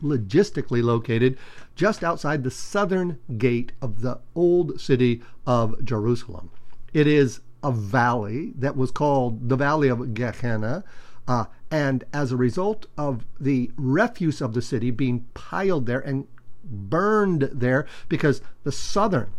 logistically 0.02 0.84
located 0.84 1.38
just 1.76 2.04
outside 2.04 2.44
the 2.44 2.52
southern 2.52 3.20
gate 3.38 3.72
of 3.82 4.02
the 4.02 4.20
old 4.36 4.80
city 4.80 5.22
of 5.48 5.84
Jerusalem. 5.84 6.50
It 6.94 7.08
is 7.08 7.40
a 7.64 7.72
valley 7.72 8.54
that 8.58 8.76
was 8.76 8.92
called 8.92 9.50
the 9.50 9.56
Valley 9.56 9.88
of 9.88 10.14
Gehenna, 10.14 10.84
uh, 11.28 11.46
and 11.72 12.04
as 12.14 12.32
a 12.32 12.38
result 12.38 12.86
of 12.98 13.26
the 13.40 13.72
refuse 13.78 14.42
of 14.42 14.54
the 14.54 14.62
city 14.62 14.92
being 14.92 15.26
piled 15.34 15.86
there 15.86 16.00
and 16.00 16.28
burned 16.64 17.50
there, 17.54 17.86
because 18.10 18.42
the 18.64 18.72
southern 18.72 19.32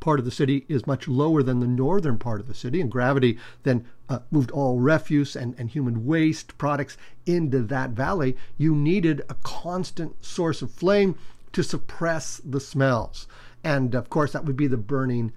part 0.00 0.18
of 0.18 0.24
the 0.24 0.30
city 0.32 0.64
is 0.68 0.86
much 0.86 1.06
lower 1.06 1.42
than 1.42 1.60
the 1.60 1.66
northern 1.66 2.18
part 2.18 2.40
of 2.40 2.48
the 2.48 2.54
city, 2.54 2.80
and 2.80 2.90
gravity 2.90 3.38
then 3.62 3.84
uh, 4.08 4.18
moved 4.30 4.50
all 4.50 4.78
refuse 4.78 5.36
and, 5.36 5.54
and 5.58 5.70
human 5.70 6.04
waste 6.04 6.58
products 6.58 6.96
into 7.24 7.62
that 7.62 7.90
valley, 7.90 8.36
you 8.58 8.74
needed 8.74 9.22
a 9.28 9.34
constant 9.42 10.24
source 10.24 10.60
of 10.60 10.70
flame 10.70 11.16
to 11.52 11.62
suppress 11.62 12.40
the 12.44 12.60
smells. 12.60 13.28
And 13.62 13.94
of 13.94 14.10
course, 14.10 14.32
that 14.32 14.44
would 14.44 14.56
be 14.56 14.66
the 14.66 14.76
burning 14.76 15.32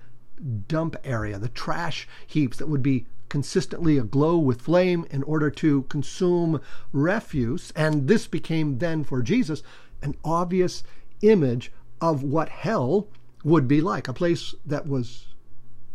dump 0.67 0.95
area, 1.03 1.37
the 1.37 1.49
trash 1.49 2.07
heaps 2.25 2.57
that 2.57 2.67
would 2.67 2.83
be 2.83 3.05
consistently 3.29 3.97
aglow 3.97 4.37
with 4.37 4.61
flame 4.61 5.05
in 5.09 5.23
order 5.23 5.49
to 5.49 5.83
consume 5.83 6.61
refuse. 6.91 7.71
And 7.75 8.07
this 8.07 8.27
became 8.27 8.77
then 8.77 9.03
for 9.03 9.21
Jesus 9.21 9.63
an 10.01 10.15
obvious 10.23 10.83
image 11.21 11.71
of 12.01 12.23
what 12.23 12.49
hell 12.49 13.07
would 13.43 13.67
be 13.67 13.81
like 13.81 14.07
a 14.07 14.13
place 14.13 14.53
that 14.65 14.87
was 14.87 15.27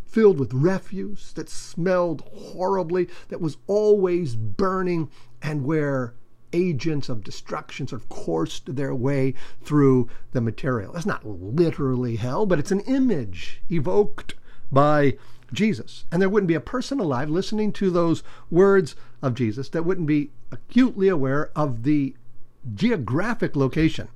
filled 0.05 0.39
with 0.39 0.53
refuse, 0.53 1.31
that 1.33 1.49
smelled 1.49 2.21
horribly, 2.33 3.07
that 3.29 3.39
was 3.39 3.57
always 3.67 4.35
burning, 4.35 5.09
and 5.41 5.63
where 5.63 6.13
agents 6.53 7.07
of 7.07 7.23
destruction 7.23 7.87
sort 7.87 8.01
of 8.01 8.09
coursed 8.09 8.75
their 8.75 8.93
way 8.93 9.33
through 9.61 10.09
the 10.33 10.41
material. 10.41 10.93
It's 10.95 11.05
not 11.05 11.25
literally 11.25 12.17
hell, 12.17 12.45
but 12.45 12.59
it's 12.59 12.71
an 12.71 12.81
image 12.81 13.61
evoked 13.69 14.35
by 14.69 15.17
Jesus. 15.53 16.05
And 16.11 16.21
there 16.21 16.29
wouldn't 16.29 16.47
be 16.47 16.55
a 16.55 16.61
person 16.61 16.99
alive 16.99 17.29
listening 17.29 17.71
to 17.73 17.89
those 17.89 18.23
words 18.49 18.95
of 19.21 19.35
Jesus 19.35 19.69
that 19.69 19.83
wouldn't 19.83 20.07
be 20.07 20.31
acutely 20.51 21.07
aware 21.07 21.51
of 21.55 21.83
the 21.83 22.15
geographic 22.75 23.55
location 23.55 24.07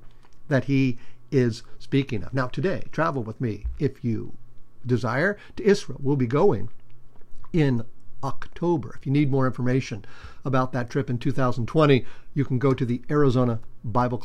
that 0.48 0.64
he 0.64 0.98
is 1.30 1.62
speaking 1.78 2.22
of. 2.22 2.32
Now, 2.32 2.46
today, 2.46 2.84
travel 2.92 3.22
with 3.22 3.40
me 3.40 3.66
if 3.78 4.04
you 4.04 4.34
desire 4.84 5.36
to 5.56 5.64
Israel. 5.64 6.00
We'll 6.02 6.16
be 6.16 6.26
going 6.26 6.68
in 7.52 7.84
October. 8.22 8.94
If 8.98 9.06
you 9.06 9.12
need 9.12 9.30
more 9.30 9.46
information 9.46 10.04
about 10.44 10.72
that 10.72 10.90
trip 10.90 11.10
in 11.10 11.18
2020, 11.18 12.04
you 12.34 12.44
can 12.44 12.58
go 12.58 12.72
to 12.72 12.84
the 12.84 13.02
Arizona 13.10 13.60
Bible 13.84 14.18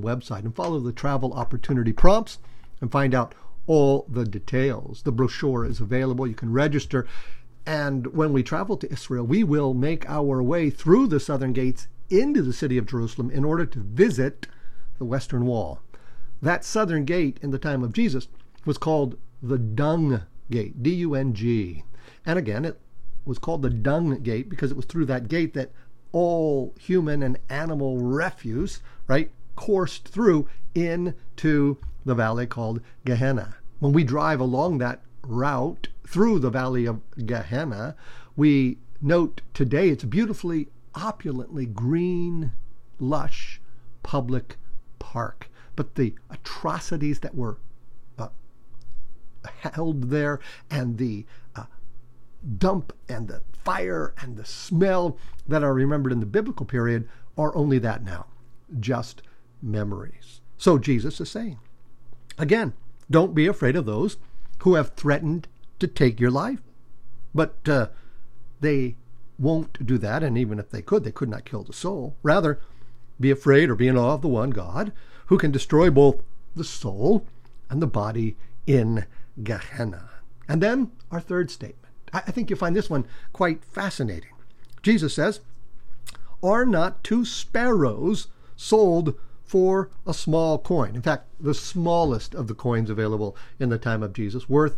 website 0.00 0.40
and 0.40 0.54
follow 0.54 0.80
the 0.80 0.92
travel 0.92 1.32
opportunity 1.32 1.92
prompts 1.92 2.38
and 2.80 2.92
find 2.92 3.14
out 3.14 3.34
all 3.68 4.04
the 4.08 4.24
details. 4.24 5.02
The 5.02 5.12
brochure 5.12 5.64
is 5.64 5.78
available. 5.78 6.26
You 6.26 6.34
can 6.34 6.52
register. 6.52 7.06
And 7.64 8.08
when 8.08 8.32
we 8.32 8.42
travel 8.42 8.76
to 8.78 8.90
Israel, 8.90 9.24
we 9.24 9.44
will 9.44 9.74
make 9.74 10.08
our 10.08 10.42
way 10.42 10.70
through 10.70 11.06
the 11.06 11.20
southern 11.20 11.52
gates 11.52 11.86
into 12.10 12.42
the 12.42 12.54
city 12.54 12.78
of 12.78 12.86
Jerusalem 12.86 13.30
in 13.30 13.44
order 13.44 13.66
to 13.66 13.78
visit 13.78 14.48
the 14.98 15.04
Western 15.04 15.44
Wall. 15.44 15.80
That 16.40 16.64
southern 16.64 17.04
gate 17.04 17.38
in 17.42 17.50
the 17.50 17.58
time 17.58 17.84
of 17.84 17.92
Jesus 17.92 18.28
was 18.64 18.78
called 18.78 19.18
the 19.42 19.58
Dung 19.58 20.22
Gate, 20.50 20.82
D 20.82 20.94
U 20.94 21.14
N 21.14 21.34
G. 21.34 21.84
And 22.24 22.38
again, 22.38 22.64
it 22.64 22.80
was 23.24 23.38
called 23.38 23.62
the 23.62 23.70
Dung 23.70 24.22
Gate 24.22 24.48
because 24.48 24.70
it 24.70 24.76
was 24.76 24.86
through 24.86 25.06
that 25.06 25.28
gate 25.28 25.52
that 25.54 25.72
all 26.10 26.74
human 26.80 27.22
and 27.22 27.38
animal 27.50 27.98
refuse, 27.98 28.80
right, 29.06 29.30
coursed 29.56 30.08
through 30.08 30.48
into 30.74 31.76
the 32.08 32.14
valley 32.14 32.46
called 32.46 32.80
Gehenna. 33.04 33.56
When 33.78 33.92
we 33.92 34.02
drive 34.02 34.40
along 34.40 34.78
that 34.78 35.02
route 35.22 35.88
through 36.06 36.40
the 36.40 36.50
valley 36.50 36.86
of 36.86 37.00
Gehenna, 37.24 37.94
we 38.34 38.78
note 39.00 39.42
today 39.54 39.90
it's 39.90 40.04
beautifully, 40.04 40.68
opulently 40.94 41.66
green, 41.66 42.52
lush 42.98 43.60
public 44.02 44.56
park. 44.98 45.48
But 45.76 45.94
the 45.94 46.14
atrocities 46.30 47.20
that 47.20 47.36
were 47.36 47.58
uh, 48.18 48.28
held 49.60 50.10
there 50.10 50.40
and 50.70 50.98
the 50.98 51.26
uh, 51.54 51.66
dump 52.56 52.92
and 53.08 53.28
the 53.28 53.42
fire 53.52 54.14
and 54.20 54.36
the 54.36 54.44
smell 54.44 55.18
that 55.46 55.62
are 55.62 55.74
remembered 55.74 56.12
in 56.12 56.20
the 56.20 56.26
biblical 56.26 56.66
period 56.66 57.08
are 57.36 57.54
only 57.54 57.78
that 57.78 58.02
now, 58.02 58.26
just 58.80 59.22
memories. 59.62 60.40
So 60.56 60.78
Jesus 60.78 61.20
is 61.20 61.30
saying, 61.30 61.58
again, 62.38 62.72
don't 63.10 63.34
be 63.34 63.46
afraid 63.46 63.76
of 63.76 63.86
those 63.86 64.16
who 64.60 64.74
have 64.74 64.90
threatened 64.90 65.48
to 65.78 65.86
take 65.86 66.20
your 66.20 66.30
life. 66.30 66.60
But 67.34 67.56
uh, 67.68 67.88
they 68.60 68.96
won't 69.38 69.84
do 69.84 69.98
that, 69.98 70.22
and 70.22 70.36
even 70.36 70.58
if 70.58 70.70
they 70.70 70.82
could, 70.82 71.04
they 71.04 71.12
could 71.12 71.28
not 71.28 71.44
kill 71.44 71.62
the 71.62 71.72
soul. 71.72 72.16
Rather, 72.22 72.60
be 73.20 73.30
afraid 73.30 73.70
or 73.70 73.74
be 73.74 73.88
in 73.88 73.96
awe 73.96 74.14
of 74.14 74.22
the 74.22 74.28
one 74.28 74.50
God 74.50 74.92
who 75.26 75.38
can 75.38 75.50
destroy 75.50 75.90
both 75.90 76.22
the 76.56 76.64
soul 76.64 77.26
and 77.70 77.82
the 77.82 77.86
body 77.86 78.36
in 78.66 79.06
Gehenna. 79.42 80.10
And 80.48 80.62
then 80.62 80.92
our 81.10 81.20
third 81.20 81.50
statement. 81.50 81.92
I 82.12 82.20
think 82.20 82.48
you'll 82.48 82.58
find 82.58 82.74
this 82.74 82.88
one 82.88 83.06
quite 83.32 83.64
fascinating. 83.64 84.30
Jesus 84.82 85.14
says, 85.14 85.40
Are 86.42 86.64
not 86.64 87.04
two 87.04 87.24
sparrows 87.24 88.28
sold 88.56 89.14
for 89.48 89.90
a 90.06 90.14
small 90.14 90.58
coin? 90.58 90.94
In 90.94 91.02
fact, 91.02 91.26
the 91.40 91.54
smallest 91.54 92.34
of 92.34 92.46
the 92.46 92.54
coins 92.54 92.90
available 92.90 93.36
in 93.58 93.70
the 93.70 93.78
time 93.78 94.02
of 94.02 94.12
Jesus, 94.12 94.48
worth 94.48 94.76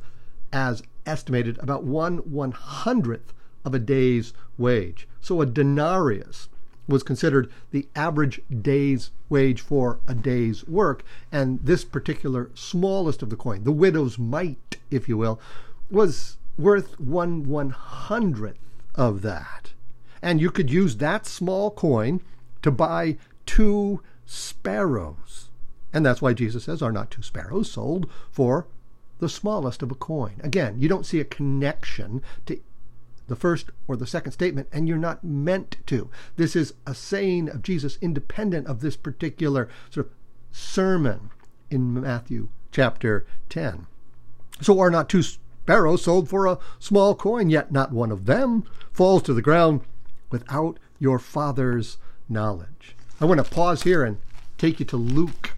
as 0.52 0.82
estimated 1.04 1.58
about 1.58 1.84
one 1.84 2.18
one 2.18 2.52
hundredth 2.52 3.32
of 3.64 3.74
a 3.74 3.78
day's 3.78 4.32
wage. 4.56 5.06
So 5.20 5.42
a 5.42 5.46
denarius 5.46 6.48
was 6.88 7.02
considered 7.02 7.50
the 7.70 7.86
average 7.94 8.40
day's 8.62 9.10
wage 9.28 9.60
for 9.60 10.00
a 10.08 10.14
day's 10.14 10.66
work. 10.66 11.04
And 11.30 11.60
this 11.62 11.84
particular 11.84 12.50
smallest 12.54 13.22
of 13.22 13.30
the 13.30 13.36
coin, 13.36 13.64
the 13.64 13.70
widow's 13.72 14.18
mite, 14.18 14.78
if 14.90 15.08
you 15.08 15.16
will, 15.16 15.40
was 15.90 16.36
worth 16.58 16.98
one 16.98 17.44
one 17.44 17.70
hundredth 17.70 18.58
of 18.94 19.22
that. 19.22 19.72
And 20.22 20.40
you 20.40 20.50
could 20.50 20.70
use 20.70 20.96
that 20.96 21.26
small 21.26 21.70
coin 21.70 22.20
to 22.62 22.70
buy 22.70 23.18
two 23.46 24.02
sparrows. 24.30 25.50
And 25.92 26.06
that's 26.06 26.22
why 26.22 26.34
Jesus 26.34 26.64
says, 26.64 26.82
Are 26.82 26.92
not 26.92 27.10
two 27.10 27.22
sparrows 27.22 27.72
sold 27.72 28.08
for 28.30 28.68
the 29.18 29.28
smallest 29.28 29.82
of 29.82 29.90
a 29.90 29.96
coin? 29.96 30.34
Again, 30.40 30.76
you 30.78 30.88
don't 30.88 31.04
see 31.04 31.18
a 31.18 31.25
connection 31.25 32.22
to 32.46 32.60
the 33.26 33.34
first 33.34 33.70
or 33.88 33.96
the 33.96 34.06
second 34.06 34.32
statement, 34.32 34.68
and 34.72 34.87
you're 34.87 34.99
not 34.99 35.25
meant 35.25 35.78
to. 35.87 36.10
This 36.37 36.54
is 36.54 36.75
a 36.87 36.94
saying 36.94 37.49
of 37.49 37.62
Jesus 37.62 37.99
independent 38.00 38.68
of 38.68 38.80
this 38.80 38.96
particular 38.96 39.68
sort 39.90 40.06
of 40.06 40.12
sermon 40.52 41.30
in 41.68 42.00
Matthew 42.00 42.49
chapter 42.70 43.26
10. 43.49 43.87
So 44.60 44.78
are 44.78 44.90
not 44.90 45.08
two 45.08 45.22
sparrows 45.22 46.04
sold 46.04 46.28
for 46.28 46.46
a 46.46 46.58
small 46.78 47.16
coin, 47.16 47.50
yet 47.50 47.72
not 47.72 47.92
one 47.92 48.12
of 48.12 48.26
them 48.26 48.64
falls 48.92 49.25
to 49.25 49.34
the 49.34 49.42
ground 49.42 49.80
without 50.30 50.78
your 51.00 51.18
Father's 51.18 51.99
knowledge. 52.28 52.94
I 53.22 53.26
want 53.26 53.44
to 53.44 53.50
pause 53.50 53.82
here 53.82 54.02
and 54.02 54.16
take 54.56 54.80
you 54.80 54.86
to 54.86 54.96
Luke 54.96 55.50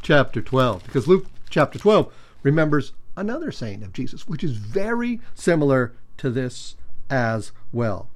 chapter 0.00 0.40
12, 0.40 0.84
because 0.84 1.06
Luke 1.06 1.26
chapter 1.50 1.78
12 1.78 2.10
remembers 2.42 2.94
another 3.14 3.52
saying 3.52 3.82
of 3.82 3.92
Jesus, 3.92 4.26
which 4.26 4.42
is 4.42 4.52
very 4.52 5.20
similar 5.34 5.92
to 6.16 6.30
this 6.30 6.76
as 7.10 7.52
well. 7.72 8.08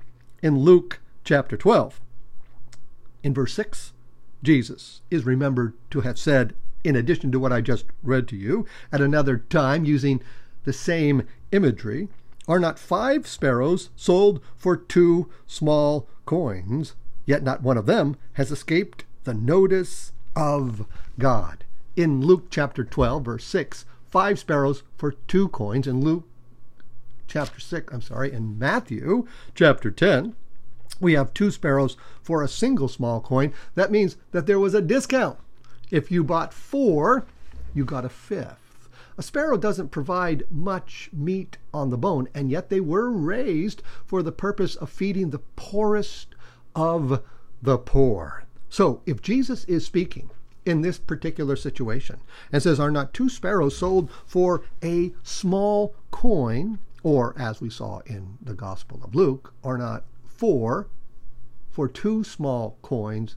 In 0.43 0.61
Luke 0.61 1.01
chapter 1.23 1.55
12, 1.55 2.01
in 3.23 3.35
verse 3.35 3.53
6, 3.53 3.93
Jesus 4.43 5.03
is 5.11 5.27
remembered 5.27 5.75
to 5.91 6.01
have 6.01 6.19
said, 6.19 6.55
in 6.83 6.97
addition 6.97 7.31
to 7.33 7.39
what 7.39 7.53
I 7.53 7.61
just 7.61 7.85
read 8.03 8.27
to 8.29 8.37
you, 8.37 8.65
at 8.91 9.03
another 9.03 9.37
time 9.37 9.85
using 9.85 10.23
the 10.65 10.73
same 10.73 11.27
imagery, 11.53 12.09
are 12.49 12.59
not 12.59 12.79
five 12.79 13.27
sparrows 13.27 13.91
sold 13.97 14.41
for 14.57 14.79
two 14.79 15.29
small 15.47 16.09
coins, 16.25 16.95
yet 17.27 17.43
not 17.43 17.63
one 17.63 17.77
of 17.77 17.87
them 17.87 18.17
has 18.35 18.51
escaped 18.51 19.05
the 19.25 19.35
notice 19.35 20.13
of 20.37 20.87
God. 21.19 21.65
In 21.97 22.21
Luke 22.21 22.47
chapter 22.51 22.85
12, 22.85 23.25
verse 23.25 23.45
6, 23.45 23.85
five 24.11 24.39
sparrows 24.39 24.83
for 24.97 25.13
two 25.13 25.49
coins. 25.49 25.87
In 25.87 26.01
Luke 26.01 26.25
chapter 27.27 27.61
6, 27.61 27.93
I'm 27.93 28.03
sorry, 28.03 28.33
in 28.33 28.59
Matthew 28.59 29.27
chapter 29.55 29.91
10, 29.91 30.35
we 31.01 31.15
have 31.15 31.35
two 31.35 31.51
sparrows 31.51 31.97
for 32.23 32.43
a 32.43 32.49
single 32.49 32.89
small 32.89 33.21
coin. 33.21 33.53
That 33.75 33.91
means 33.91 34.17
that 34.33 34.47
there 34.47 34.61
was 34.61 34.75
a 34.75 34.81
discount. 34.81 35.39
If 35.91 36.11
you 36.11 36.25
bought 36.25 36.55
four, 36.55 37.27
you 37.75 37.85
got 37.85 38.05
a 38.05 38.09
fifth. 38.09 38.89
A 39.17 39.23
sparrow 39.23 39.57
doesn't 39.57 39.91
provide 39.91 40.45
much 40.51 41.09
meat 41.13 41.59
on 41.73 41.91
the 41.91 41.99
bone, 41.99 42.29
and 42.35 42.51
yet 42.51 42.69
they 42.69 42.81
were 42.81 43.11
raised 43.11 43.83
for 44.05 44.23
the 44.23 44.33
purpose 44.33 44.75
of 44.75 44.91
feeding 44.91 45.31
the 45.31 45.39
poorest 45.55 46.34
of 46.75 47.23
the 47.63 47.79
poor. 47.79 48.45
So 48.69 49.03
if 49.07 49.23
Jesus 49.23 49.65
is 49.65 49.85
speaking 49.85 50.31
in 50.67 50.81
this 50.81 50.99
particular 50.99 51.57
situation 51.57 52.21
and 52.53 52.63
says, 52.63 52.81
Are 52.81 52.91
not 52.91 53.15
two 53.15 53.29
sparrows 53.29 53.77
sold 53.77 54.11
for 54.27 54.63
a 54.83 55.13
small 55.23 55.95
coin? 56.11 56.79
or 57.05 57.35
as 57.39 57.61
we 57.61 57.69
saw 57.71 58.01
in 58.07 58.39
the 58.43 58.55
Gospel 58.55 59.01
of 59.05 59.15
Luke, 59.15 59.53
are 59.63 59.79
not 59.79 60.05
four 60.25 60.89
for 61.71 61.87
two 61.87 62.25
small 62.25 62.79
coins 62.83 63.37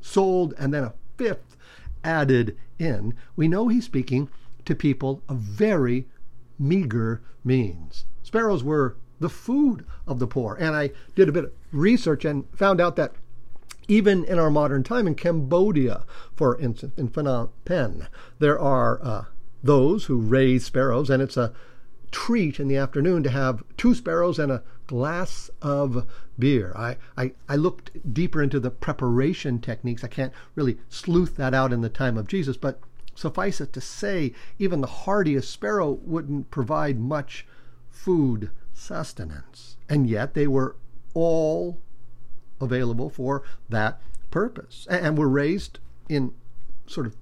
sold 0.00 0.54
and 0.56 0.72
then 0.72 0.84
a 0.84 0.94
fifth 1.18 1.56
added 2.04 2.56
in. 2.78 3.12
We 3.36 3.48
know 3.48 3.68
he's 3.68 3.84
speaking 3.84 4.30
to 4.64 4.74
people 4.74 5.20
of 5.28 5.38
very 5.38 6.06
meager 6.58 7.20
means. 7.44 8.04
Sparrows 8.22 8.62
were 8.62 8.96
the 9.20 9.28
food 9.28 9.84
of 10.06 10.18
the 10.18 10.26
poor. 10.26 10.56
And 10.58 10.74
I 10.74 10.90
did 11.14 11.28
a 11.28 11.32
bit 11.32 11.44
of 11.44 11.52
research 11.70 12.24
and 12.24 12.46
found 12.56 12.80
out 12.80 12.96
that 12.96 13.12
even 13.86 14.24
in 14.24 14.38
our 14.38 14.50
modern 14.50 14.82
time, 14.82 15.06
in 15.06 15.14
Cambodia, 15.14 16.04
for 16.34 16.58
instance, 16.58 16.94
in 16.96 17.08
Phnom 17.08 17.50
Penh, 17.64 18.06
there 18.38 18.58
are 18.58 19.00
uh, 19.02 19.24
those 19.62 20.04
who 20.04 20.20
raise 20.20 20.64
sparrows, 20.64 21.10
and 21.10 21.22
it's 21.22 21.36
a 21.36 21.52
treat 22.12 22.58
in 22.58 22.68
the 22.68 22.76
afternoon 22.76 23.22
to 23.22 23.30
have 23.30 23.62
two 23.76 23.94
sparrows 23.94 24.38
and 24.38 24.50
a 24.50 24.62
glass 24.86 25.50
of 25.62 26.06
beer. 26.38 26.72
I, 26.76 26.96
I, 27.16 27.32
I 27.48 27.56
looked 27.56 28.12
deeper 28.12 28.42
into 28.42 28.58
the 28.58 28.70
preparation 28.70 29.60
techniques. 29.60 30.02
I 30.02 30.08
can't 30.08 30.32
really 30.54 30.78
sleuth 30.88 31.36
that 31.36 31.54
out 31.54 31.72
in 31.72 31.80
the 31.80 31.88
time 31.88 32.16
of 32.16 32.26
Jesus, 32.26 32.56
but 32.56 32.80
suffice 33.14 33.60
it 33.60 33.72
to 33.74 33.80
say, 33.80 34.32
even 34.58 34.80
the 34.80 34.86
hardiest 34.86 35.50
sparrow 35.50 35.98
wouldn't 36.02 36.50
provide 36.50 36.98
much 36.98 37.46
food 37.90 38.50
sustenance. 38.80 39.76
And 39.88 40.08
yet 40.08 40.34
they 40.34 40.46
were 40.46 40.76
all 41.14 41.78
available 42.60 43.10
for 43.10 43.42
that 43.68 44.00
purpose 44.30 44.86
and 44.88 45.18
were 45.18 45.28
raised 45.28 45.78
in 46.08 46.32
sort 46.86 47.06
of 47.06 47.16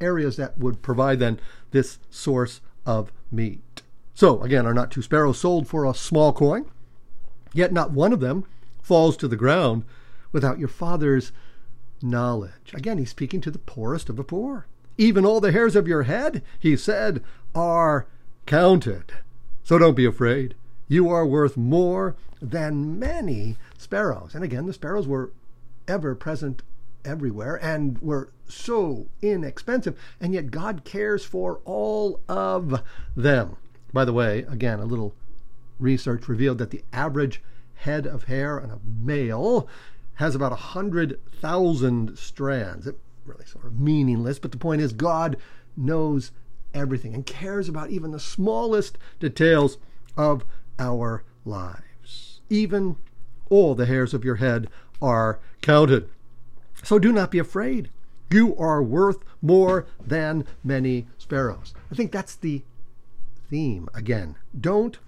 areas 0.00 0.36
that 0.36 0.58
would 0.58 0.82
provide 0.82 1.18
then 1.18 1.40
this 1.70 1.98
source 2.10 2.60
of 2.84 3.12
meat. 3.30 3.82
So, 4.14 4.42
again, 4.42 4.66
are 4.66 4.74
not 4.74 4.90
two 4.90 5.02
sparrows 5.02 5.38
sold 5.38 5.66
for 5.66 5.84
a 5.84 5.94
small 5.94 6.32
coin? 6.32 6.66
Yet 7.54 7.72
not 7.72 7.92
one 7.92 8.12
of 8.12 8.20
them 8.20 8.44
falls 8.82 9.16
to 9.18 9.28
the 9.28 9.36
ground 9.36 9.84
without 10.32 10.58
your 10.58 10.68
Father's 10.68 11.32
knowledge. 12.02 12.72
Again, 12.74 12.98
he's 12.98 13.10
speaking 13.10 13.40
to 13.42 13.50
the 13.50 13.58
poorest 13.58 14.08
of 14.08 14.16
the 14.16 14.24
poor. 14.24 14.66
Even 14.98 15.24
all 15.24 15.40
the 15.40 15.52
hairs 15.52 15.76
of 15.76 15.88
your 15.88 16.02
head, 16.02 16.42
he 16.58 16.76
said, 16.76 17.22
are 17.54 18.06
counted. 18.46 19.12
So 19.62 19.78
don't 19.78 19.96
be 19.96 20.04
afraid. 20.04 20.54
You 20.92 21.08
are 21.08 21.24
worth 21.24 21.56
more 21.56 22.16
than 22.42 22.98
many 22.98 23.56
sparrows. 23.78 24.34
And 24.34 24.44
again, 24.44 24.66
the 24.66 24.74
sparrows 24.74 25.08
were 25.08 25.32
ever 25.88 26.14
present 26.14 26.60
everywhere 27.02 27.58
and 27.64 27.98
were 28.00 28.28
so 28.46 29.06
inexpensive, 29.22 29.98
and 30.20 30.34
yet 30.34 30.50
God 30.50 30.84
cares 30.84 31.24
for 31.24 31.60
all 31.64 32.20
of 32.28 32.82
them. 33.16 33.56
By 33.94 34.04
the 34.04 34.12
way, 34.12 34.40
again, 34.40 34.80
a 34.80 34.84
little 34.84 35.14
research 35.78 36.28
revealed 36.28 36.58
that 36.58 36.68
the 36.68 36.84
average 36.92 37.42
head 37.76 38.06
of 38.06 38.24
hair 38.24 38.60
on 38.60 38.70
a 38.70 38.80
male 38.84 39.66
has 40.16 40.34
about 40.34 40.52
100,000 40.52 42.18
strands. 42.18 42.86
It 42.86 42.98
really 43.24 43.46
sort 43.46 43.64
of 43.64 43.80
meaningless, 43.80 44.38
but 44.38 44.52
the 44.52 44.58
point 44.58 44.82
is 44.82 44.92
God 44.92 45.38
knows 45.74 46.32
everything 46.74 47.14
and 47.14 47.24
cares 47.24 47.66
about 47.66 47.88
even 47.88 48.10
the 48.10 48.20
smallest 48.20 48.98
details 49.20 49.78
of 50.18 50.44
our 50.78 51.24
lives. 51.44 52.40
Even 52.48 52.96
all 53.50 53.74
the 53.74 53.86
hairs 53.86 54.14
of 54.14 54.24
your 54.24 54.36
head 54.36 54.68
are 55.00 55.40
counted. 55.60 56.08
So 56.82 56.98
do 56.98 57.12
not 57.12 57.30
be 57.30 57.38
afraid. 57.38 57.90
You 58.30 58.56
are 58.56 58.82
worth 58.82 59.18
more 59.42 59.86
than 60.00 60.46
many 60.64 61.06
sparrows. 61.18 61.74
I 61.90 61.94
think 61.94 62.12
that's 62.12 62.34
the 62.34 62.62
theme 63.50 63.88
again. 63.94 64.36
Don't 64.58 64.98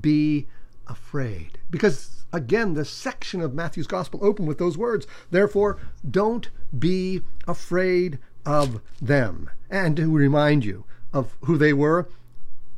be 0.00 0.46
afraid. 0.88 1.58
Because 1.70 2.24
again, 2.32 2.74
the 2.74 2.84
section 2.84 3.40
of 3.40 3.54
Matthew's 3.54 3.86
gospel 3.86 4.20
opened 4.22 4.48
with 4.48 4.58
those 4.58 4.78
words. 4.78 5.06
Therefore, 5.30 5.78
don't 6.08 6.48
be 6.76 7.22
afraid 7.46 8.18
of 8.46 8.80
them. 9.00 9.50
And 9.68 9.96
to 9.96 10.10
remind 10.10 10.64
you 10.64 10.84
of 11.12 11.36
who 11.42 11.58
they 11.58 11.72
were, 11.72 12.08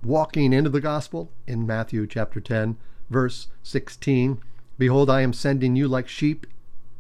walking 0.05 0.53
into 0.53 0.71
the 0.71 0.81
gospel 0.81 1.31
in 1.47 1.67
Matthew 1.67 2.07
chapter 2.07 2.41
10, 2.41 2.77
verse 3.11 3.49
16 3.63 4.41
Behold, 4.79 5.11
I 5.11 5.21
am 5.21 5.33
sending 5.33 5.77
you 5.77 5.87
like 5.87 6.09
sheep 6.09 6.47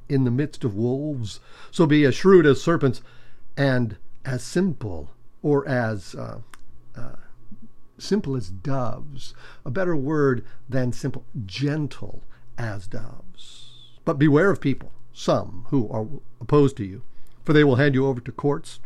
in 0.09 0.25
the 0.25 0.31
midst 0.31 0.62
of 0.62 0.77
wolves. 0.77 1.41
So 1.71 1.87
be 1.87 2.05
as 2.05 2.15
shrewd 2.15 2.47
as 2.47 2.62
serpents 2.62 3.01
and 3.57 3.97
as 4.25 4.43
simple 4.43 5.11
or 5.43 5.67
as 5.67 6.15
uh, 6.15 6.38
uh, 6.95 7.17
simple 7.99 8.37
as 8.37 8.51
doves, 8.51 9.35
a 9.65 9.71
better 9.71 9.97
word 9.97 10.45
than 10.69 10.93
simple, 10.93 11.25
gentle 11.47 12.23
as 12.59 12.87
doves. 12.87 13.71
But 14.05 14.19
beware 14.19 14.51
of 14.51 14.61
people, 14.61 14.93
some 15.12 15.67
who 15.71 15.88
are 15.88 16.07
opposed 16.41 16.77
to 16.77 16.85
you, 16.85 17.03
for 17.45 17.53
they 17.53 17.65
will 17.65 17.77
hand 17.77 17.95
you 17.95 18.07
over 18.07 18.21
to 18.21 18.33
courts 18.33 18.81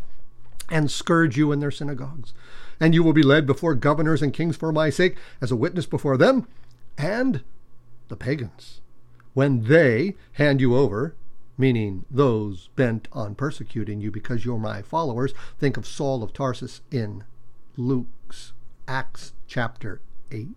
and 0.71 0.91
scourge 0.91 1.37
you 1.37 1.53
in 1.53 1.61
their 1.61 1.71
synagogues. 1.71 2.33
And 2.79 2.95
you 2.95 3.03
will 3.03 3.13
be 3.13 3.23
led 3.23 3.47
before 3.47 3.75
governors 3.75 4.23
and 4.23 4.33
kings 4.33 4.57
for 4.57 4.73
my 4.73 4.91
sake 4.91 5.17
as 5.41 5.51
a 5.51 5.57
witness 5.57 5.87
before 5.87 6.17
them 6.17 6.47
and 6.99 7.43
the 8.09 8.17
pagans. 8.17 8.81
When 9.35 9.65
they 9.65 10.15
hand 10.33 10.61
you 10.61 10.77
over, 10.77 11.15
meaning 11.59 12.05
those 12.11 12.69
bent 12.77 13.09
on 13.13 13.35
persecuting 13.35 14.01
you 14.01 14.11
because 14.11 14.45
you're 14.45 14.59
my 14.59 14.83
followers, 14.83 15.33
think 15.59 15.77
of 15.77 15.87
Saul 15.87 16.23
of 16.23 16.33
Tarsus 16.33 16.81
in 16.91 17.25
Luke's 17.77 18.53
Acts 18.89 19.33
chapter 19.47 20.01
8. 20.31 20.49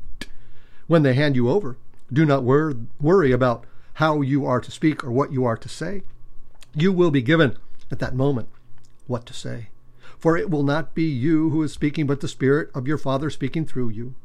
When 0.87 1.03
they 1.03 1.13
hand 1.13 1.35
you 1.35 1.49
over, 1.49 1.77
do 2.11 2.25
not 2.25 2.43
wor- 2.43 2.75
worry 2.99 3.31
about 3.31 3.65
how 3.95 4.21
you 4.21 4.45
are 4.45 4.61
to 4.61 4.71
speak 4.71 5.03
or 5.03 5.11
what 5.11 5.31
you 5.31 5.45
are 5.45 5.57
to 5.57 5.69
say. 5.69 6.03
You 6.73 6.91
will 6.91 7.11
be 7.11 7.21
given 7.21 7.57
at 7.91 7.99
that 7.99 8.15
moment 8.15 8.49
what 9.07 9.25
to 9.27 9.33
say. 9.33 9.69
For 10.19 10.35
it 10.37 10.49
will 10.49 10.63
not 10.63 10.93
be 10.93 11.05
you 11.05 11.49
who 11.49 11.63
is 11.63 11.71
speaking, 11.71 12.05
but 12.05 12.19
the 12.19 12.27
Spirit 12.27 12.69
of 12.75 12.87
your 12.87 12.97
Father 12.97 13.29
speaking 13.29 13.65
through 13.65 13.89
you. 13.89 14.15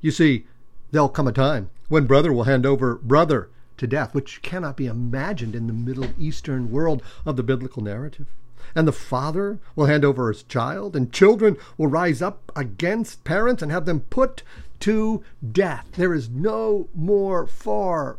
You 0.00 0.10
see, 0.10 0.46
there'll 0.90 1.08
come 1.08 1.28
a 1.28 1.32
time 1.32 1.70
when 1.88 2.06
brother 2.06 2.32
will 2.32 2.44
hand 2.44 2.66
over 2.66 2.96
brother 2.96 3.48
to 3.76 3.86
death, 3.86 4.14
which 4.14 4.42
cannot 4.42 4.76
be 4.76 4.86
imagined 4.86 5.54
in 5.54 5.68
the 5.68 5.72
Middle 5.72 6.08
Eastern 6.18 6.70
world 6.70 7.02
of 7.24 7.36
the 7.36 7.42
biblical 7.42 7.82
narrative. 7.82 8.26
And 8.74 8.88
the 8.88 8.92
father 8.92 9.60
will 9.76 9.86
hand 9.86 10.04
over 10.04 10.28
his 10.28 10.42
child, 10.42 10.96
and 10.96 11.12
children 11.12 11.56
will 11.78 11.86
rise 11.86 12.20
up 12.20 12.50
against 12.56 13.22
parents 13.22 13.62
and 13.62 13.70
have 13.70 13.84
them 13.84 14.00
put 14.00 14.42
to 14.80 15.22
death. 15.52 15.86
There 15.92 16.14
is 16.14 16.28
no 16.28 16.88
more 16.94 17.46
far 17.46 18.18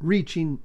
reaching 0.00 0.58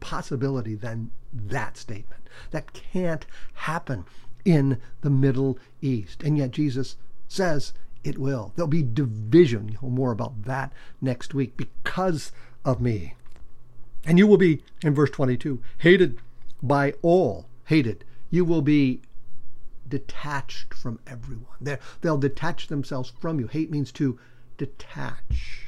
possibility 0.00 0.74
than 0.74 1.10
that 1.32 1.76
statement. 1.76 2.22
That 2.50 2.72
can't 2.72 3.26
happen 3.54 4.06
in 4.46 4.80
the 5.02 5.10
Middle 5.10 5.58
East. 5.82 6.22
And 6.22 6.38
yet 6.38 6.52
Jesus 6.52 6.96
says 7.28 7.74
it 8.04 8.16
will. 8.16 8.52
There'll 8.54 8.68
be 8.68 8.82
division. 8.82 9.68
You'll 9.68 9.90
more 9.90 10.12
about 10.12 10.44
that 10.44 10.72
next 11.02 11.34
week 11.34 11.56
because 11.56 12.32
of 12.64 12.80
me. 12.80 13.14
And 14.06 14.18
you 14.18 14.26
will 14.26 14.38
be, 14.38 14.62
in 14.82 14.94
verse 14.94 15.10
22, 15.10 15.60
hated 15.78 16.18
by 16.62 16.94
all. 17.02 17.46
Hated. 17.64 18.04
You 18.30 18.44
will 18.44 18.62
be 18.62 19.02
detached 19.88 20.72
from 20.72 21.00
everyone. 21.06 21.56
they 21.60 21.78
they'll 22.00 22.16
detach 22.16 22.68
themselves 22.68 23.12
from 23.18 23.40
you. 23.40 23.48
Hate 23.48 23.70
means 23.70 23.90
to 23.92 24.18
detach 24.56 25.62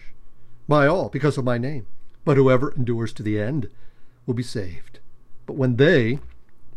by 0.69 0.87
all 0.87 1.09
because 1.09 1.37
of 1.37 1.45
my 1.45 1.59
name. 1.59 1.87
But 2.25 2.37
whoever 2.37 2.73
endures 2.73 3.13
to 3.15 3.23
the 3.23 3.41
end 3.41 3.69
will 4.27 4.35
be 4.35 4.43
saved. 4.43 5.01
But 5.47 5.57
when 5.57 5.77
they 5.77 6.21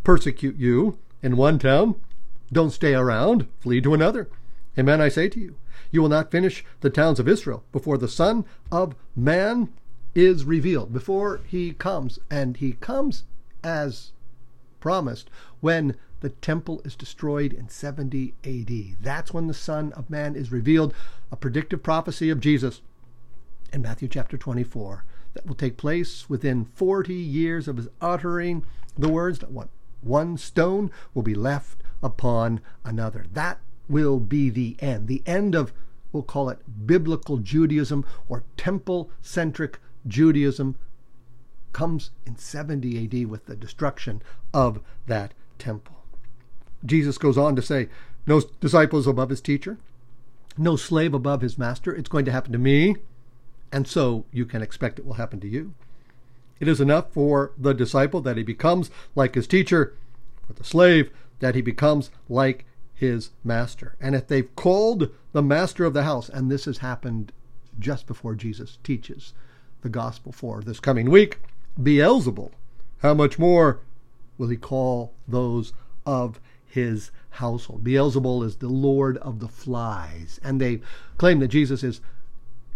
persecute 0.04 0.56
you 0.56 0.98
in 1.22 1.38
one 1.38 1.60
town, 1.60 1.96
don't 2.52 2.72
stay 2.72 2.94
around, 2.94 3.48
flee 3.60 3.82
to 3.82 3.94
another. 3.94 4.28
Amen, 4.78 5.02
I 5.02 5.10
say 5.10 5.30
to 5.30 5.40
you. 5.40 5.56
You 5.92 6.02
will 6.02 6.10
not 6.10 6.32
finish 6.32 6.64
the 6.80 6.90
towns 6.90 7.20
of 7.20 7.28
Israel 7.28 7.64
before 7.72 7.98
the 7.98 8.08
Son 8.08 8.46
of 8.72 8.96
Man 9.16 9.70
is 10.16 10.46
revealed, 10.46 10.94
before 10.94 11.42
he 11.46 11.74
comes. 11.74 12.20
And 12.30 12.58
he 12.58 12.74
comes 12.74 13.24
as 13.64 14.12
promised 14.80 15.30
when 15.60 15.96
the 16.22 16.30
temple 16.30 16.82
is 16.86 16.96
destroyed 16.96 17.52
in 17.54 17.70
70 17.70 18.34
AD. 18.44 19.04
That's 19.04 19.34
when 19.34 19.48
the 19.48 19.54
Son 19.54 19.92
of 19.94 20.10
Man 20.10 20.36
is 20.36 20.52
revealed, 20.52 20.94
a 21.32 21.36
predictive 21.36 21.84
prophecy 21.84 22.30
of 22.30 22.40
Jesus 22.40 22.82
in 23.74 23.82
Matthew 23.82 24.08
chapter 24.08 24.38
24 24.38 25.04
that 25.34 25.46
will 25.46 25.56
take 25.56 25.78
place 25.78 26.30
within 26.30 26.66
40 26.66 27.14
years 27.14 27.68
of 27.68 27.78
his 27.78 27.88
uttering 28.02 28.66
the 28.98 29.10
words 29.10 29.40
that 29.40 29.52
one, 29.52 29.70
one 30.02 30.38
stone 30.38 30.92
will 31.14 31.24
be 31.24 31.36
left 31.36 31.82
upon 32.04 32.62
another. 32.84 33.26
That 33.32 33.60
will 33.88 34.20
be 34.20 34.50
the 34.50 34.78
end, 34.80 35.08
the 35.08 35.22
end 35.26 35.54
of, 35.56 35.74
we'll 36.12 36.24
call 36.24 36.50
it 36.50 36.60
biblical 36.86 37.38
Judaism 37.38 38.06
or 38.28 38.44
temple 38.58 39.12
centric 39.22 39.80
Judaism 40.08 40.76
comes 41.74 42.12
in 42.26 42.38
70 42.38 43.06
AD 43.06 43.30
with 43.30 43.46
the 43.46 43.56
destruction 43.56 44.22
of 44.54 44.82
that 45.08 45.34
temple. 45.60 46.04
Jesus 46.86 47.18
goes 47.18 47.38
on 47.38 47.56
to 47.56 47.62
say, 47.62 47.90
No 48.26 48.42
disciples 48.60 49.08
above 49.08 49.30
his 49.30 49.42
teacher, 49.42 49.78
no 50.58 50.76
slave 50.76 51.14
above 51.14 51.42
his 51.42 51.58
master. 51.58 51.94
It's 51.94 52.10
going 52.10 52.26
to 52.26 52.32
happen 52.32 52.52
to 52.52 52.58
me, 52.58 52.96
and 53.72 53.88
so 53.88 54.26
you 54.32 54.46
can 54.46 54.62
expect 54.62 55.00
it 55.00 55.06
will 55.06 55.14
happen 55.14 55.40
to 55.42 55.48
you. 55.48 55.74
It 56.62 56.68
is 56.68 56.80
enough 56.80 57.12
for 57.12 57.54
the 57.58 57.74
disciple 57.74 58.22
that 58.22 58.38
he 58.38 58.44
becomes 58.44 58.92
like 59.16 59.34
his 59.34 59.48
teacher, 59.48 59.96
for 60.46 60.54
the 60.54 60.64
slave 60.64 61.10
that 61.40 61.56
he 61.56 61.62
becomes 61.62 62.12
like 62.30 62.66
his 62.94 63.32
master. 63.44 63.96
And 64.00 64.14
if 64.14 64.28
they've 64.28 64.56
called 64.56 65.10
the 65.32 65.42
master 65.42 65.86
of 65.86 65.94
the 65.94 66.04
house, 66.04 66.30
and 66.30 66.52
this 66.52 66.66
has 66.66 66.78
happened 66.78 67.32
just 67.80 68.06
before 68.06 68.36
Jesus 68.36 68.78
teaches 68.84 69.34
the 69.82 69.90
gospel 69.90 70.32
for 70.32 70.62
this 70.62 70.80
coming 70.80 71.10
week, 71.10 71.40
Beelzebul, 71.82 72.52
how 73.00 73.16
much 73.16 73.40
more 73.40 73.80
will 74.38 74.50
he 74.50 74.58
call 74.58 75.14
those 75.28 75.74
of 76.06 76.40
his 76.64 77.10
household? 77.32 77.84
Beelzebul 77.84 78.46
is 78.46 78.58
the 78.58 78.70
lord 78.70 79.18
of 79.18 79.40
the 79.40 79.48
flies, 79.48 80.40
and 80.44 80.62
they 80.62 80.82
claim 81.18 81.40
that 81.40 81.48
Jesus 81.48 81.84
is 81.84 82.02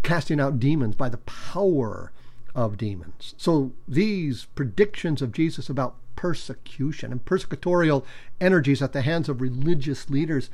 casting 0.02 0.40
out 0.40 0.58
demons 0.58 0.96
by 0.96 1.08
the 1.08 1.18
power 1.18 2.10
of 2.56 2.78
demons. 2.78 3.34
So 3.36 3.72
these 3.86 4.46
predictions 4.56 5.20
of 5.20 5.30
Jesus 5.30 5.68
about 5.68 5.94
persecution 6.16 7.12
and 7.12 7.24
persecutorial 7.24 8.02
energies 8.40 8.80
at 8.80 8.94
the 8.94 9.02
hands 9.02 9.28
of 9.28 9.42
religious 9.42 10.08
leaders 10.08 10.48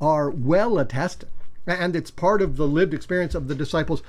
are 0.00 0.30
well 0.30 0.78
attested. 0.78 1.28
And 1.66 1.94
it's 1.96 2.12
part 2.12 2.40
of 2.40 2.56
the 2.56 2.68
lived 2.68 2.94
experience 2.94 3.34
of 3.34 3.48
the 3.48 3.54
disciples 3.56 4.02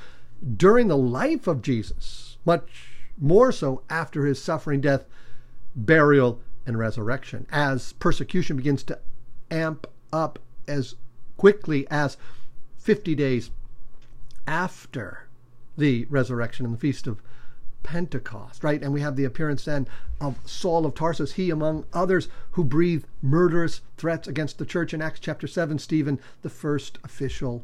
during 0.56 0.88
the 0.88 0.98
life 0.98 1.48
of 1.48 1.64
Jesus, 1.64 2.38
much 2.46 2.90
more 3.20 3.52
so 3.52 3.82
after 3.90 4.26
his 4.26 4.42
suffering, 4.42 4.80
death, 4.80 5.06
burial, 5.76 6.40
and 6.66 6.78
resurrection, 6.78 7.48
as 7.52 7.94
persecution 7.94 8.56
begins 8.56 8.84
to 8.84 9.00
amp 9.50 9.88
up 10.14 10.40
as 10.68 10.96
quickly 11.38 11.88
as 11.90 12.18
50 12.78 13.16
days 13.16 13.50
after 14.48 15.28
the 15.78 16.06
resurrection 16.10 16.66
and 16.66 16.76
the 16.76 16.80
feast 16.80 17.08
of 17.08 17.22
Pentecost, 17.84 18.64
right? 18.64 18.82
And 18.82 18.94
we 18.94 19.02
have 19.02 19.16
the 19.16 19.26
appearance 19.26 19.66
then 19.66 19.88
of 20.20 20.38
Saul 20.46 20.86
of 20.86 20.96
Tarsus, 20.96 21.34
he 21.34 21.50
among 21.50 21.86
others 21.94 22.28
who 22.52 22.64
breathe 22.64 23.06
murderous 23.22 23.82
threats 23.98 24.28
against 24.28 24.58
the 24.58 24.66
church 24.66 24.94
in 24.94 25.02
Acts 25.02 25.20
chapter 25.20 25.48
7, 25.48 25.80
Stephen, 25.80 26.20
the 26.42 26.50
first 26.50 27.00
official 27.04 27.64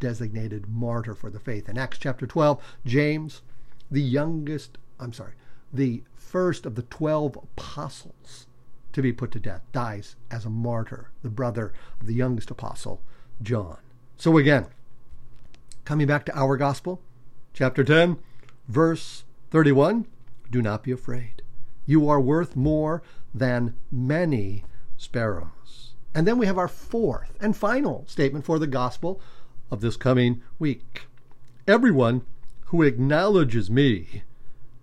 designated 0.00 0.68
martyr 0.68 1.14
for 1.14 1.30
the 1.30 1.40
faith. 1.40 1.68
In 1.68 1.78
Acts 1.78 1.98
chapter 1.98 2.26
12, 2.26 2.62
James, 2.84 3.42
the 3.90 4.02
youngest, 4.02 4.76
I'm 4.98 5.12
sorry, 5.12 5.32
the 5.72 6.02
first 6.14 6.66
of 6.66 6.74
the 6.74 6.82
12 6.82 7.36
apostles 7.36 8.46
to 8.92 9.02
be 9.02 9.12
put 9.12 9.30
to 9.32 9.40
death, 9.40 9.62
dies 9.72 10.16
as 10.30 10.44
a 10.44 10.50
martyr, 10.50 11.10
the 11.22 11.28
brother 11.28 11.72
of 12.00 12.06
the 12.06 12.14
youngest 12.14 12.50
apostle, 12.50 13.00
John. 13.42 13.78
So 14.16 14.36
again, 14.38 14.66
coming 15.84 16.06
back 16.06 16.24
to 16.26 16.38
our 16.38 16.56
gospel, 16.56 17.00
chapter 17.52 17.82
10, 17.82 18.18
verse 18.68 19.24
31 19.54 20.04
Do 20.50 20.60
not 20.60 20.82
be 20.82 20.90
afraid. 20.90 21.40
You 21.86 22.08
are 22.08 22.20
worth 22.20 22.56
more 22.56 23.04
than 23.32 23.76
many 23.88 24.64
sparrows. 24.96 25.92
And 26.12 26.26
then 26.26 26.38
we 26.38 26.46
have 26.46 26.58
our 26.58 26.66
fourth 26.66 27.38
and 27.40 27.56
final 27.56 28.04
statement 28.08 28.44
for 28.44 28.58
the 28.58 28.66
gospel 28.66 29.20
of 29.70 29.80
this 29.80 29.96
coming 29.96 30.42
week. 30.58 31.02
Everyone 31.68 32.22
who 32.64 32.82
acknowledges 32.82 33.70
me 33.70 34.24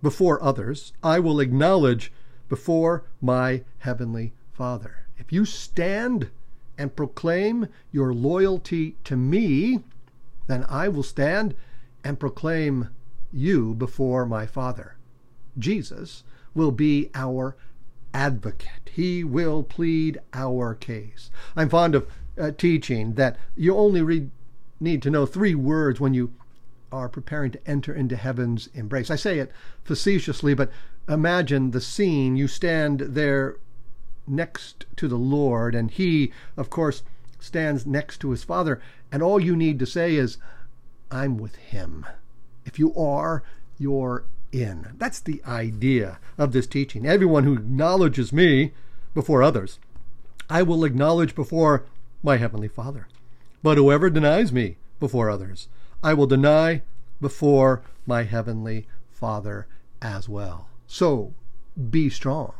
before 0.00 0.42
others, 0.42 0.94
I 1.02 1.18
will 1.18 1.38
acknowledge 1.38 2.10
before 2.48 3.04
my 3.20 3.64
heavenly 3.80 4.32
Father. 4.52 5.04
If 5.18 5.30
you 5.30 5.44
stand 5.44 6.30
and 6.78 6.96
proclaim 6.96 7.68
your 7.90 8.14
loyalty 8.14 8.96
to 9.04 9.16
me, 9.16 9.80
then 10.46 10.64
I 10.66 10.88
will 10.88 11.02
stand 11.02 11.54
and 12.02 12.18
proclaim 12.18 12.88
you 13.32 13.74
before 13.74 14.26
my 14.26 14.46
Father. 14.46 14.96
Jesus 15.58 16.22
will 16.54 16.70
be 16.70 17.10
our 17.14 17.56
advocate. 18.14 18.90
He 18.92 19.24
will 19.24 19.62
plead 19.62 20.20
our 20.32 20.74
case. 20.74 21.30
I'm 21.56 21.68
fond 21.68 21.94
of 21.94 22.06
uh, 22.38 22.50
teaching 22.52 23.14
that 23.14 23.36
you 23.56 23.76
only 23.76 24.30
need 24.80 25.02
to 25.02 25.10
know 25.10 25.26
three 25.26 25.54
words 25.54 26.00
when 26.00 26.14
you 26.14 26.32
are 26.90 27.08
preparing 27.08 27.50
to 27.52 27.66
enter 27.66 27.94
into 27.94 28.16
heaven's 28.16 28.68
embrace. 28.74 29.10
I 29.10 29.16
say 29.16 29.38
it 29.38 29.50
facetiously, 29.82 30.54
but 30.54 30.70
imagine 31.08 31.70
the 31.70 31.80
scene. 31.80 32.36
You 32.36 32.48
stand 32.48 33.00
there 33.00 33.56
next 34.26 34.84
to 34.96 35.08
the 35.08 35.16
Lord, 35.16 35.74
and 35.74 35.90
he, 35.90 36.32
of 36.56 36.70
course, 36.70 37.02
stands 37.40 37.86
next 37.86 38.18
to 38.18 38.30
his 38.30 38.44
Father, 38.44 38.80
and 39.10 39.22
all 39.22 39.40
you 39.40 39.56
need 39.56 39.78
to 39.78 39.86
say 39.86 40.16
is, 40.16 40.38
I'm 41.10 41.38
with 41.38 41.56
him. 41.56 42.06
If 42.64 42.78
you 42.78 42.94
are, 42.94 43.42
you're 43.78 44.24
in. 44.52 44.94
That's 44.98 45.20
the 45.20 45.42
idea 45.46 46.18
of 46.38 46.52
this 46.52 46.66
teaching. 46.66 47.06
Everyone 47.06 47.44
who 47.44 47.54
acknowledges 47.54 48.32
me 48.32 48.72
before 49.14 49.42
others, 49.42 49.78
I 50.48 50.62
will 50.62 50.84
acknowledge 50.84 51.34
before 51.34 51.84
my 52.22 52.36
Heavenly 52.36 52.68
Father. 52.68 53.08
But 53.62 53.78
whoever 53.78 54.10
denies 54.10 54.52
me 54.52 54.76
before 55.00 55.30
others, 55.30 55.68
I 56.02 56.14
will 56.14 56.26
deny 56.26 56.82
before 57.20 57.82
my 58.06 58.24
Heavenly 58.24 58.86
Father 59.10 59.66
as 60.00 60.28
well. 60.28 60.68
So 60.86 61.32
be 61.90 62.10
strong. 62.10 62.52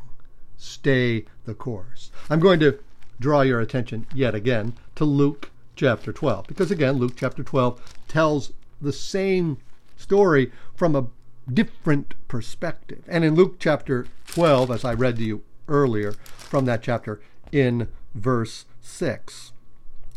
Stay 0.56 1.26
the 1.44 1.54
course. 1.54 2.10
I'm 2.30 2.40
going 2.40 2.60
to 2.60 2.78
draw 3.20 3.42
your 3.42 3.60
attention 3.60 4.06
yet 4.14 4.34
again 4.34 4.74
to 4.94 5.04
Luke 5.04 5.50
chapter 5.74 6.12
12, 6.12 6.46
because 6.46 6.70
again, 6.70 6.96
Luke 6.96 7.14
chapter 7.16 7.42
12 7.42 7.96
tells 8.08 8.52
the 8.80 8.92
same 8.92 9.58
story 9.96 10.52
from 10.74 10.94
a 10.96 11.06
different 11.52 12.14
perspective. 12.28 13.02
And 13.08 13.24
in 13.24 13.34
Luke 13.34 13.56
chapter 13.58 14.06
12, 14.28 14.70
as 14.70 14.84
I 14.84 14.94
read 14.94 15.16
to 15.16 15.24
you 15.24 15.42
earlier 15.68 16.12
from 16.12 16.64
that 16.66 16.82
chapter 16.82 17.20
in 17.50 17.88
verse 18.14 18.66
6, 18.80 19.52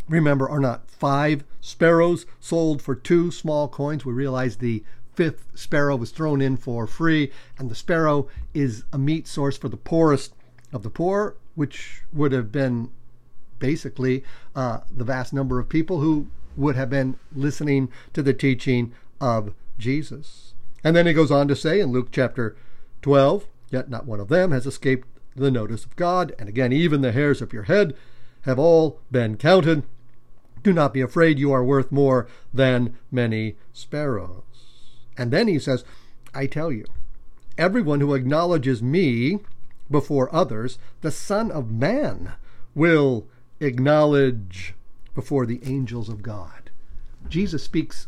remember, 0.07 0.47
are 0.49 0.59
not 0.59 0.89
five 0.89 1.43
sparrows 1.61 2.25
sold 2.39 2.81
for 2.81 2.95
two 2.95 3.31
small 3.31 3.67
coins? 3.67 4.05
We 4.05 4.13
realize 4.13 4.57
the 4.57 4.83
fifth 5.13 5.47
sparrow 5.55 5.95
was 5.95 6.11
thrown 6.11 6.41
in 6.41 6.57
for 6.57 6.85
free, 6.88 7.31
and 7.57 7.69
the 7.69 7.75
sparrow 7.75 8.27
is 8.53 8.83
a 8.91 8.97
meat 8.97 9.27
source 9.27 9.57
for 9.57 9.69
the 9.69 9.77
poorest 9.77 10.33
of 10.73 10.83
the 10.83 10.89
poor, 10.89 11.35
which 11.55 12.01
would 12.11 12.33
have 12.33 12.51
been 12.51 12.89
basically 13.59 14.23
uh, 14.55 14.81
the 14.91 15.05
vast 15.05 15.33
number 15.33 15.59
of 15.59 15.69
people 15.69 16.01
who 16.01 16.27
would 16.57 16.75
have 16.75 16.89
been 16.89 17.17
listening 17.33 17.89
to 18.13 18.21
the 18.21 18.33
teaching 18.33 18.93
of 19.19 19.53
Jesus. 19.77 20.53
And 20.83 20.95
then 20.95 21.07
he 21.07 21.13
goes 21.13 21.31
on 21.31 21.47
to 21.47 21.55
say 21.55 21.79
in 21.79 21.91
Luke 21.91 22.09
chapter 22.11 22.55
12, 23.01 23.47
Yet 23.71 23.89
not 23.89 24.05
one 24.05 24.19
of 24.19 24.29
them 24.29 24.51
has 24.51 24.65
escaped 24.65 25.07
the 25.35 25.51
notice 25.51 25.85
of 25.85 25.95
God. 25.95 26.33
And 26.39 26.47
again, 26.47 26.71
even 26.71 27.01
the 27.01 27.11
hairs 27.11 27.41
of 27.41 27.53
your 27.53 27.63
head 27.63 27.95
have 28.43 28.59
all 28.59 28.99
been 29.11 29.38
counted. 29.38 29.83
Do 30.63 30.71
not 30.71 30.93
be 30.93 31.01
afraid, 31.01 31.39
you 31.39 31.51
are 31.51 31.63
worth 31.63 31.91
more 31.91 32.27
than 32.53 32.97
many 33.11 33.55
sparrows. 33.73 34.43
And 35.17 35.31
then 35.31 35.47
he 35.47 35.59
says, 35.59 35.83
I 36.33 36.47
tell 36.47 36.71
you, 36.71 36.85
everyone 37.57 38.01
who 38.01 38.13
acknowledges 38.13 38.81
me 38.81 39.39
before 39.89 40.33
others, 40.33 40.77
the 41.01 41.11
Son 41.11 41.51
of 41.51 41.71
Man 41.71 42.33
will 42.73 43.27
acknowledge 43.59 44.73
before 45.13 45.45
the 45.45 45.61
angels 45.63 46.09
of 46.09 46.21
God. 46.21 46.69
Jesus 47.29 47.63
speaks 47.63 48.07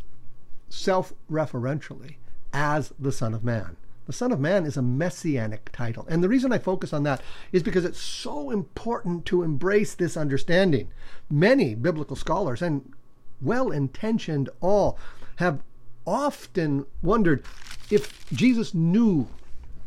self 0.70 1.14
referentially 1.32 2.16
as 2.54 2.94
the 3.00 3.12
Son 3.12 3.34
of 3.34 3.44
Man. 3.44 3.78
The 4.06 4.14
Son 4.14 4.32
of 4.32 4.40
Man 4.40 4.66
is 4.66 4.78
a 4.78 4.82
messianic 4.82 5.70
title. 5.74 6.06
And 6.10 6.24
the 6.24 6.30
reason 6.30 6.54
I 6.54 6.60
focus 6.60 6.94
on 6.94 7.04
that 7.04 7.22
is 7.52 7.62
because 7.62 7.84
it's 7.84 8.00
so 8.00 8.52
important 8.52 9.26
to 9.26 9.44
embrace 9.44 9.96
this 9.96 10.16
understanding. 10.16 10.88
Many 11.30 11.76
biblical 11.76 12.16
scholars, 12.16 12.62
and 12.62 12.94
well 13.42 13.70
intentioned 13.70 14.50
all, 14.62 14.98
have 15.38 15.62
often 16.06 16.86
wondered 17.04 17.44
if 17.92 18.26
Jesus 18.30 18.74
knew 18.74 19.28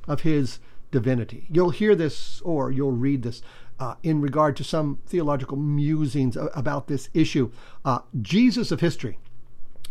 of 0.07 0.21
his 0.21 0.59
divinity. 0.90 1.47
You'll 1.51 1.71
hear 1.71 1.95
this 1.95 2.43
or 2.43 2.71
you'll 2.71 2.93
read 2.93 3.23
this 3.23 3.40
uh, 3.79 3.95
in 4.03 4.21
regard 4.21 4.55
to 4.57 4.64
some 4.64 4.99
theological 5.07 5.57
musings 5.57 6.37
about 6.37 6.88
this 6.88 7.09
issue. 7.14 7.51
Uh, 7.87 8.01
Jesus 8.21 8.71
of 8.71 8.81
history 8.81 9.19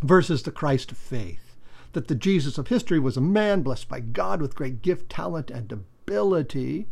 versus 0.02 0.44
the 0.44 0.52
Christ 0.52 0.92
of 0.92 0.98
faith. 0.98 1.56
That 1.94 2.08
the 2.08 2.16
Jesus 2.16 2.58
of 2.58 2.68
history 2.68 3.00
was 3.00 3.18
a 3.18 3.22
man 3.22 3.62
blessed 3.62 3.90
by 3.90 4.00
God 4.00 4.42
with 4.42 4.56
great 4.56 4.82
gift, 4.82 5.10
talent, 5.10 5.50
and 5.50 5.72
ability, 5.72 6.88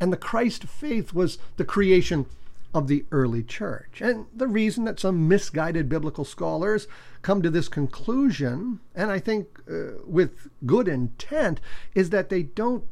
and 0.00 0.12
the 0.12 0.16
Christ 0.16 0.64
of 0.64 0.70
faith 0.70 1.12
was 1.12 1.38
the 1.56 1.64
creation 1.64 2.26
of 2.74 2.88
the 2.88 3.04
early 3.10 3.42
church. 3.42 4.00
And 4.00 4.26
the 4.34 4.48
reason 4.48 4.84
that 4.84 4.98
some 4.98 5.28
misguided 5.28 5.88
biblical 5.88 6.24
scholars 6.24 6.86
come 7.20 7.42
to 7.42 7.50
this 7.50 7.68
conclusion, 7.68 8.80
and 8.94 9.10
I 9.10 9.18
think 9.18 9.60
uh, 9.70 9.98
with 10.06 10.48
good 10.64 10.88
intent, 10.88 11.60
is 11.94 12.10
that 12.10 12.30
they 12.30 12.42
don't 12.42 12.84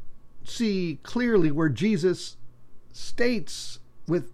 see 0.43 0.99
clearly 1.03 1.51
where 1.51 1.69
Jesus 1.69 2.37
states 2.91 3.79
with 4.07 4.31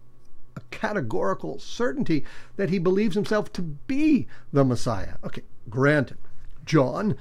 a 0.58 0.62
categorical 0.72 1.60
certainty 1.60 2.26
that 2.56 2.70
he 2.70 2.80
believes 2.80 3.16
himself 3.16 3.54
to 3.54 3.62
be 3.62 4.28
the 4.52 4.66
Messiah. 4.66 5.14
Okay, 5.24 5.44
granted, 5.70 6.18
John 6.66 7.16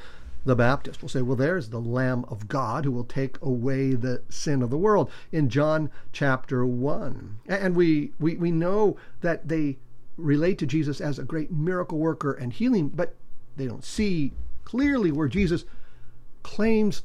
the 0.47 0.57
Baptist 0.57 1.03
will 1.03 1.09
say, 1.09 1.23
well, 1.23 1.37
there's 1.37 1.71
the 1.71 1.81
Lamb 1.81 2.25
of 2.29 2.49
God 2.49 2.85
who 2.85 2.93
will 2.93 3.05
take 3.05 3.41
away 3.43 3.95
the 3.95 4.23
sin 4.29 4.63
of 4.63 4.71
the 4.71 4.79
world 4.79 5.11
in 5.33 5.49
John 5.49 5.91
chapter 6.13 6.65
1. 6.65 7.41
And 7.49 7.75
we, 7.75 8.13
we, 8.21 8.37
we 8.37 8.53
know 8.53 8.97
that 9.21 9.49
they 9.49 9.79
relate 10.17 10.59
to 10.59 10.67
Jesus 10.67 11.01
as 11.01 11.19
a 11.19 11.25
great 11.25 11.51
miracle 11.51 11.99
worker 11.99 12.33
and 12.33 12.53
healing, 12.53 12.89
but 12.89 13.17
they 13.57 13.67
don't 13.67 13.85
see 13.85 14.33
clearly 14.65 15.11
where 15.11 15.29
Jesus 15.29 15.65
claims 16.45 17.03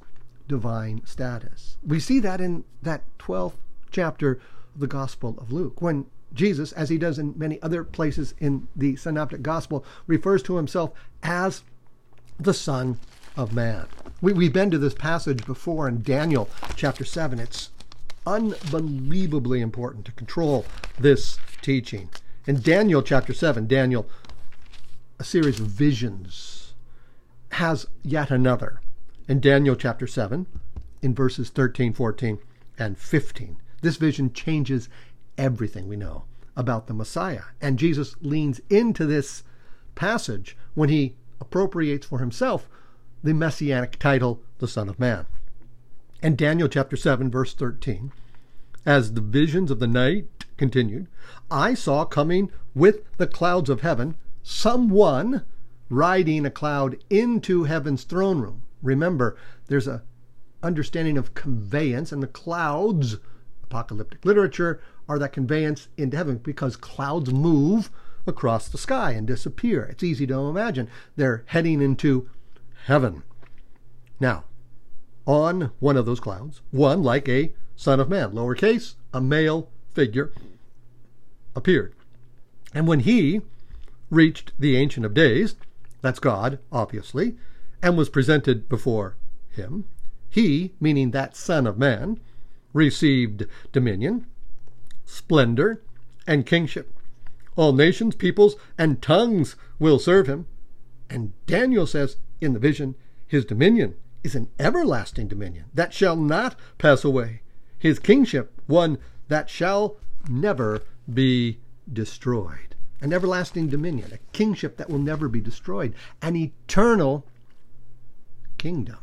divine 0.47 1.01
status. 1.03 1.77
We 1.85 1.99
see 1.99 2.19
that 2.19 2.39
in 2.39 2.63
that 2.83 3.01
12th 3.17 3.55
chapter 3.89 4.39
of 4.75 4.79
the 4.79 4.87
Gospel 4.87 5.35
of 5.39 5.51
Luke, 5.51 5.81
when 5.81 6.05
Jesus, 6.33 6.71
as 6.73 6.89
he 6.89 6.97
does 6.97 7.19
in 7.19 7.37
many 7.37 7.61
other 7.61 7.83
places 7.83 8.33
in 8.39 8.67
the 8.75 8.95
Synoptic 8.95 9.41
Gospel, 9.41 9.85
refers 10.07 10.41
to 10.43 10.57
himself 10.57 10.91
as 11.23 11.63
the 12.39 12.53
Son 12.53 12.97
of 13.35 13.53
Man. 13.53 13.85
We, 14.21 14.33
we've 14.33 14.53
been 14.53 14.71
to 14.71 14.77
this 14.77 14.93
passage 14.93 15.45
before 15.45 15.87
in 15.87 16.01
Daniel 16.01 16.49
chapter 16.75 17.05
7. 17.05 17.39
It's 17.39 17.69
unbelievably 18.25 19.61
important 19.61 20.05
to 20.05 20.11
control 20.11 20.65
this 20.99 21.37
teaching. 21.61 22.09
In 22.47 22.61
Daniel 22.61 23.01
chapter 23.01 23.33
7, 23.33 23.67
Daniel, 23.67 24.07
a 25.19 25.23
series 25.23 25.59
of 25.59 25.67
visions, 25.67 26.73
has 27.53 27.87
yet 28.03 28.31
another. 28.31 28.81
In 29.27 29.39
Daniel 29.39 29.75
chapter 29.75 30.07
7, 30.07 30.45
in 31.01 31.15
verses 31.15 31.49
13, 31.49 31.93
14, 31.93 32.39
and 32.77 32.97
15, 32.97 33.57
this 33.81 33.97
vision 33.97 34.33
changes 34.33 34.89
everything 35.37 35.87
we 35.87 35.95
know 35.95 36.23
about 36.55 36.87
the 36.87 36.93
Messiah. 36.93 37.43
And 37.61 37.79
Jesus 37.79 38.15
leans 38.21 38.61
into 38.69 39.05
this 39.05 39.43
passage 39.95 40.57
when 40.73 40.89
he 40.89 41.15
appropriates 41.39 42.05
for 42.05 42.19
himself 42.19 42.67
the 43.23 43.33
messianic 43.33 43.99
title, 43.99 44.41
the 44.59 44.67
Son 44.67 44.89
of 44.89 44.99
Man. 44.99 45.25
And 46.21 46.37
Daniel 46.37 46.67
chapter 46.67 46.95
7, 46.95 47.31
verse 47.31 47.53
13, 47.53 48.11
as 48.85 49.13
the 49.13 49.21
visions 49.21 49.71
of 49.71 49.79
the 49.79 49.87
night 49.87 50.27
continued, 50.57 51.07
I 51.49 51.73
saw 51.73 52.05
coming 52.05 52.51
with 52.75 53.01
the 53.17 53.27
clouds 53.27 53.69
of 53.69 53.81
heaven 53.81 54.15
someone 54.43 55.43
riding 55.89 56.45
a 56.45 56.51
cloud 56.51 56.97
into 57.09 57.65
heaven's 57.65 58.03
throne 58.03 58.39
room. 58.39 58.63
Remember, 58.81 59.37
there's 59.67 59.87
a 59.87 60.03
understanding 60.63 61.17
of 61.17 61.33
conveyance, 61.33 62.11
and 62.11 62.21
the 62.21 62.27
clouds 62.27 63.17
apocalyptic 63.63 64.23
literature 64.25 64.81
are 65.11 65.19
that 65.19 65.33
conveyance 65.33 65.89
into 65.97 66.15
heaven 66.15 66.37
because 66.37 66.77
clouds 66.77 67.33
move 67.33 67.89
across 68.25 68.69
the 68.69 68.77
sky 68.77 69.11
and 69.11 69.27
disappear. 69.27 69.83
It's 69.83 70.03
easy 70.03 70.25
to 70.27 70.35
imagine. 70.35 70.87
They're 71.17 71.43
heading 71.47 71.81
into 71.81 72.29
heaven. 72.85 73.23
Now, 74.21 74.45
on 75.25 75.71
one 75.81 75.97
of 75.97 76.05
those 76.05 76.21
clouds, 76.21 76.61
one 76.71 77.03
like 77.03 77.27
a 77.27 77.51
son 77.75 77.99
of 77.99 78.07
man, 78.07 78.31
lowercase, 78.31 78.95
a 79.13 79.19
male 79.19 79.69
figure, 79.93 80.31
appeared. 81.57 81.93
And 82.73 82.87
when 82.87 83.01
he 83.01 83.41
reached 84.09 84.53
the 84.57 84.77
Ancient 84.77 85.05
of 85.05 85.13
Days, 85.13 85.55
that's 85.99 86.19
God, 86.19 86.59
obviously, 86.71 87.35
and 87.83 87.97
was 87.97 88.07
presented 88.07 88.69
before 88.69 89.17
him, 89.49 89.83
he, 90.29 90.71
meaning 90.79 91.11
that 91.11 91.35
Son 91.35 91.67
of 91.67 91.77
Man, 91.77 92.17
received 92.71 93.45
dominion, 93.73 94.25
splendor, 95.11 95.81
and 96.25 96.45
kingship. 96.45 96.93
All 97.55 97.73
nations, 97.73 98.15
peoples, 98.15 98.55
and 98.77 99.01
tongues 99.01 99.55
will 99.77 99.99
serve 99.99 100.27
him. 100.27 100.47
And 101.09 101.33
Daniel 101.45 101.85
says 101.85 102.15
in 102.39 102.53
the 102.53 102.59
vision, 102.59 102.95
his 103.27 103.43
dominion 103.43 103.95
is 104.23 104.35
an 104.35 104.49
everlasting 104.57 105.27
dominion 105.27 105.65
that 105.73 105.93
shall 105.93 106.15
not 106.15 106.55
pass 106.77 107.03
away. 107.03 107.41
His 107.77 107.99
kingship, 107.99 108.53
one 108.67 108.97
that 109.27 109.49
shall 109.49 109.97
never 110.29 110.81
be 111.11 111.59
destroyed. 111.91 112.75
An 113.01 113.11
everlasting 113.11 113.67
dominion, 113.67 114.13
a 114.13 114.19
kingship 114.31 114.77
that 114.77 114.89
will 114.89 114.99
never 114.99 115.27
be 115.27 115.41
destroyed, 115.41 115.93
an 116.21 116.35
eternal 116.35 117.25
kingdom. 118.57 118.99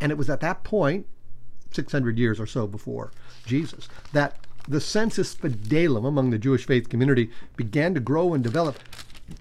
And 0.00 0.12
it 0.12 0.18
was 0.18 0.30
at 0.30 0.40
that 0.40 0.62
point 0.62 1.06
600 1.72 2.18
years 2.18 2.38
or 2.38 2.46
so 2.46 2.66
before 2.66 3.12
Jesus, 3.46 3.88
that 4.12 4.46
the 4.68 4.80
sensus 4.80 5.34
fidelium 5.34 6.06
among 6.06 6.30
the 6.30 6.38
Jewish 6.38 6.66
faith 6.66 6.88
community 6.88 7.30
began 7.56 7.94
to 7.94 8.00
grow 8.00 8.34
and 8.34 8.42
develop 8.42 8.78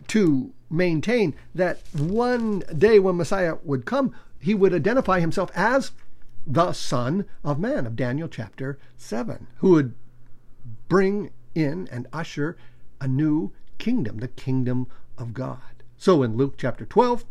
to 0.08 0.52
maintain 0.70 1.36
that 1.56 1.80
one 1.94 2.60
day 2.78 3.00
when 3.00 3.18
Messiah 3.18 3.58
would 3.64 3.86
come, 3.86 4.14
he 4.40 4.54
would 4.54 4.74
identify 4.74 5.20
himself 5.20 5.52
as 5.56 5.92
the 6.46 6.74
Son 6.74 7.26
of 7.44 7.60
Man 7.60 7.86
of 7.86 7.96
Daniel 7.96 8.28
chapter 8.28 8.80
7, 8.98 9.48
who 9.58 9.72
would 9.72 9.94
bring 10.88 11.32
in 11.54 11.88
and 11.92 12.08
usher 12.14 12.58
a 13.02 13.08
new 13.08 13.52
kingdom, 13.78 14.18
the 14.18 14.28
kingdom 14.28 14.88
of 15.18 15.34
God. 15.34 15.84
So 15.98 16.24
in 16.24 16.38
Luke 16.38 16.56
chapter 16.58 16.86
12, 16.86 17.26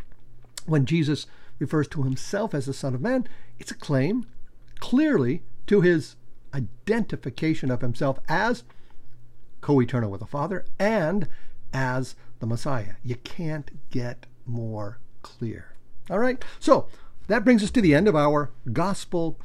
when 0.66 0.84
Jesus 0.84 1.26
refers 1.58 1.88
to 1.88 2.02
himself 2.02 2.54
as 2.54 2.66
the 2.66 2.74
Son 2.74 2.94
of 2.94 3.00
Man, 3.00 3.26
it's 3.58 3.70
a 3.70 3.76
claim 3.76 4.26
clearly 4.78 5.42
to 5.66 5.80
his 5.80 6.16
identification 6.54 7.70
of 7.70 7.80
himself 7.80 8.18
as 8.28 8.64
co 9.60 9.80
eternal 9.80 10.10
with 10.10 10.20
the 10.20 10.26
Father 10.26 10.64
and 10.78 11.28
as 11.72 12.14
the 12.40 12.46
Messiah. 12.46 12.94
You 13.02 13.16
can't 13.16 13.90
get 13.90 14.26
more 14.46 14.98
clear. 15.22 15.74
All 16.10 16.18
right? 16.18 16.42
So 16.58 16.88
that 17.26 17.44
brings 17.44 17.62
us 17.62 17.70
to 17.72 17.80
the 17.80 17.94
end 17.94 18.08
of 18.08 18.16
our 18.16 18.50
gospel 18.72 19.38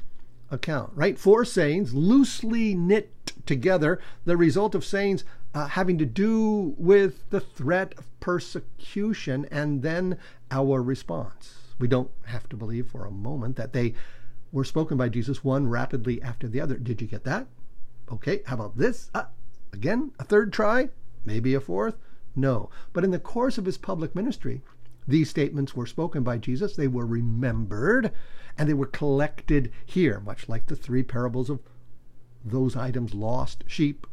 account, 0.50 0.92
right? 0.96 1.18
Four 1.18 1.46
sayings 1.46 1.94
loosely 1.94 2.76
knit 2.76 3.34
together, 3.46 4.00
the 4.26 4.38
result 4.38 4.76
of 4.76 4.86
sayings 4.86 5.26
uh, 5.54 5.68
having 5.68 5.98
to 5.98 6.06
do 6.06 6.76
with 6.78 7.30
the 7.30 7.40
threat 7.40 7.94
of 7.98 8.08
persecution 8.20 9.48
and 9.52 9.82
then 9.82 10.18
our 10.52 10.82
response. 10.82 11.56
We 11.80 11.88
don't 11.88 12.12
have 12.26 12.48
to 12.50 12.56
believe 12.56 12.88
for 12.88 13.06
a 13.06 13.12
moment 13.12 13.56
that 13.58 13.74
they 13.74 13.94
were 14.54 14.64
spoken 14.64 14.96
by 14.98 15.10
Jesus 15.10 15.44
one 15.44 15.68
rapidly 15.68 16.22
after 16.22 16.48
the 16.48 16.62
other. 16.62 16.78
Did 16.78 17.02
you 17.02 17.08
get 17.08 17.26
that? 17.26 17.48
Okay, 18.10 18.44
how 18.46 18.56
about 18.56 18.78
this? 18.78 19.10
Uh, 19.14 19.26
again, 19.74 20.12
a 20.20 20.24
third 20.24 20.54
try? 20.54 20.90
Maybe 21.26 21.56
a 21.56 21.60
fourth? 21.60 21.98
No. 22.36 22.70
But 22.94 23.04
in 23.04 23.12
the 23.12 23.20
course 23.20 23.58
of 23.58 23.66
his 23.66 23.80
public 23.80 24.16
ministry, 24.16 24.62
these 25.08 25.30
statements 25.30 25.76
were 25.76 25.88
spoken 25.88 26.24
by 26.24 26.38
Jesus, 26.38 26.76
they 26.76 26.88
were 26.88 27.06
remembered, 27.06 28.12
and 28.58 28.70
they 28.70 28.74
were 28.74 28.86
collected 28.86 29.72
here, 29.86 30.20
much 30.20 30.48
like 30.48 30.68
the 30.68 30.76
three 30.76 31.04
parables 31.04 31.50
of 31.50 31.60
those 32.46 32.76
items 32.76 33.14
lost 33.14 33.64
sheep, 33.68 34.06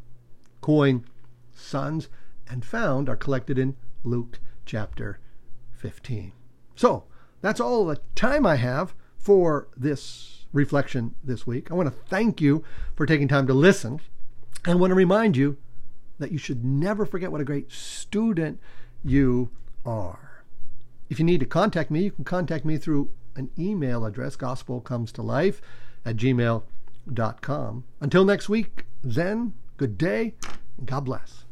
coin, 0.62 1.04
sons, 1.52 2.08
and 2.48 2.64
found 2.64 3.08
are 3.08 3.16
collected 3.16 3.58
in 3.58 3.76
Luke 4.04 4.40
chapter 4.64 5.18
15. 5.72 6.32
So, 6.74 7.04
that's 7.42 7.60
all 7.60 7.84
the 7.84 8.00
time 8.14 8.46
I 8.46 8.56
have 8.56 8.94
for 9.20 9.68
this 9.76 10.46
reflection 10.52 11.14
this 11.22 11.46
week. 11.46 11.70
I 11.70 11.74
want 11.74 11.88
to 11.88 11.94
thank 12.08 12.40
you 12.40 12.64
for 12.96 13.06
taking 13.06 13.28
time 13.28 13.46
to 13.46 13.54
listen. 13.54 14.00
I 14.64 14.74
want 14.74 14.90
to 14.90 14.94
remind 14.94 15.36
you 15.36 15.56
that 16.18 16.32
you 16.32 16.38
should 16.38 16.64
never 16.64 17.06
forget 17.06 17.32
what 17.32 17.40
a 17.40 17.44
great 17.44 17.70
student 17.72 18.60
you 19.04 19.50
are. 19.86 20.44
If 21.08 21.18
you 21.18 21.24
need 21.24 21.40
to 21.40 21.46
contact 21.46 21.90
me, 21.90 22.04
you 22.04 22.10
can 22.10 22.24
contact 22.24 22.64
me 22.64 22.76
through 22.76 23.10
an 23.36 23.50
email 23.58 24.04
address, 24.04 24.36
gospelcomestolife 24.36 25.60
at 26.04 26.16
gmail.com. 26.16 27.84
Until 28.00 28.24
next 28.24 28.48
week, 28.48 28.84
then, 29.02 29.54
good 29.76 29.96
day, 29.96 30.34
and 30.78 30.86
God 30.86 31.04
bless. 31.04 31.44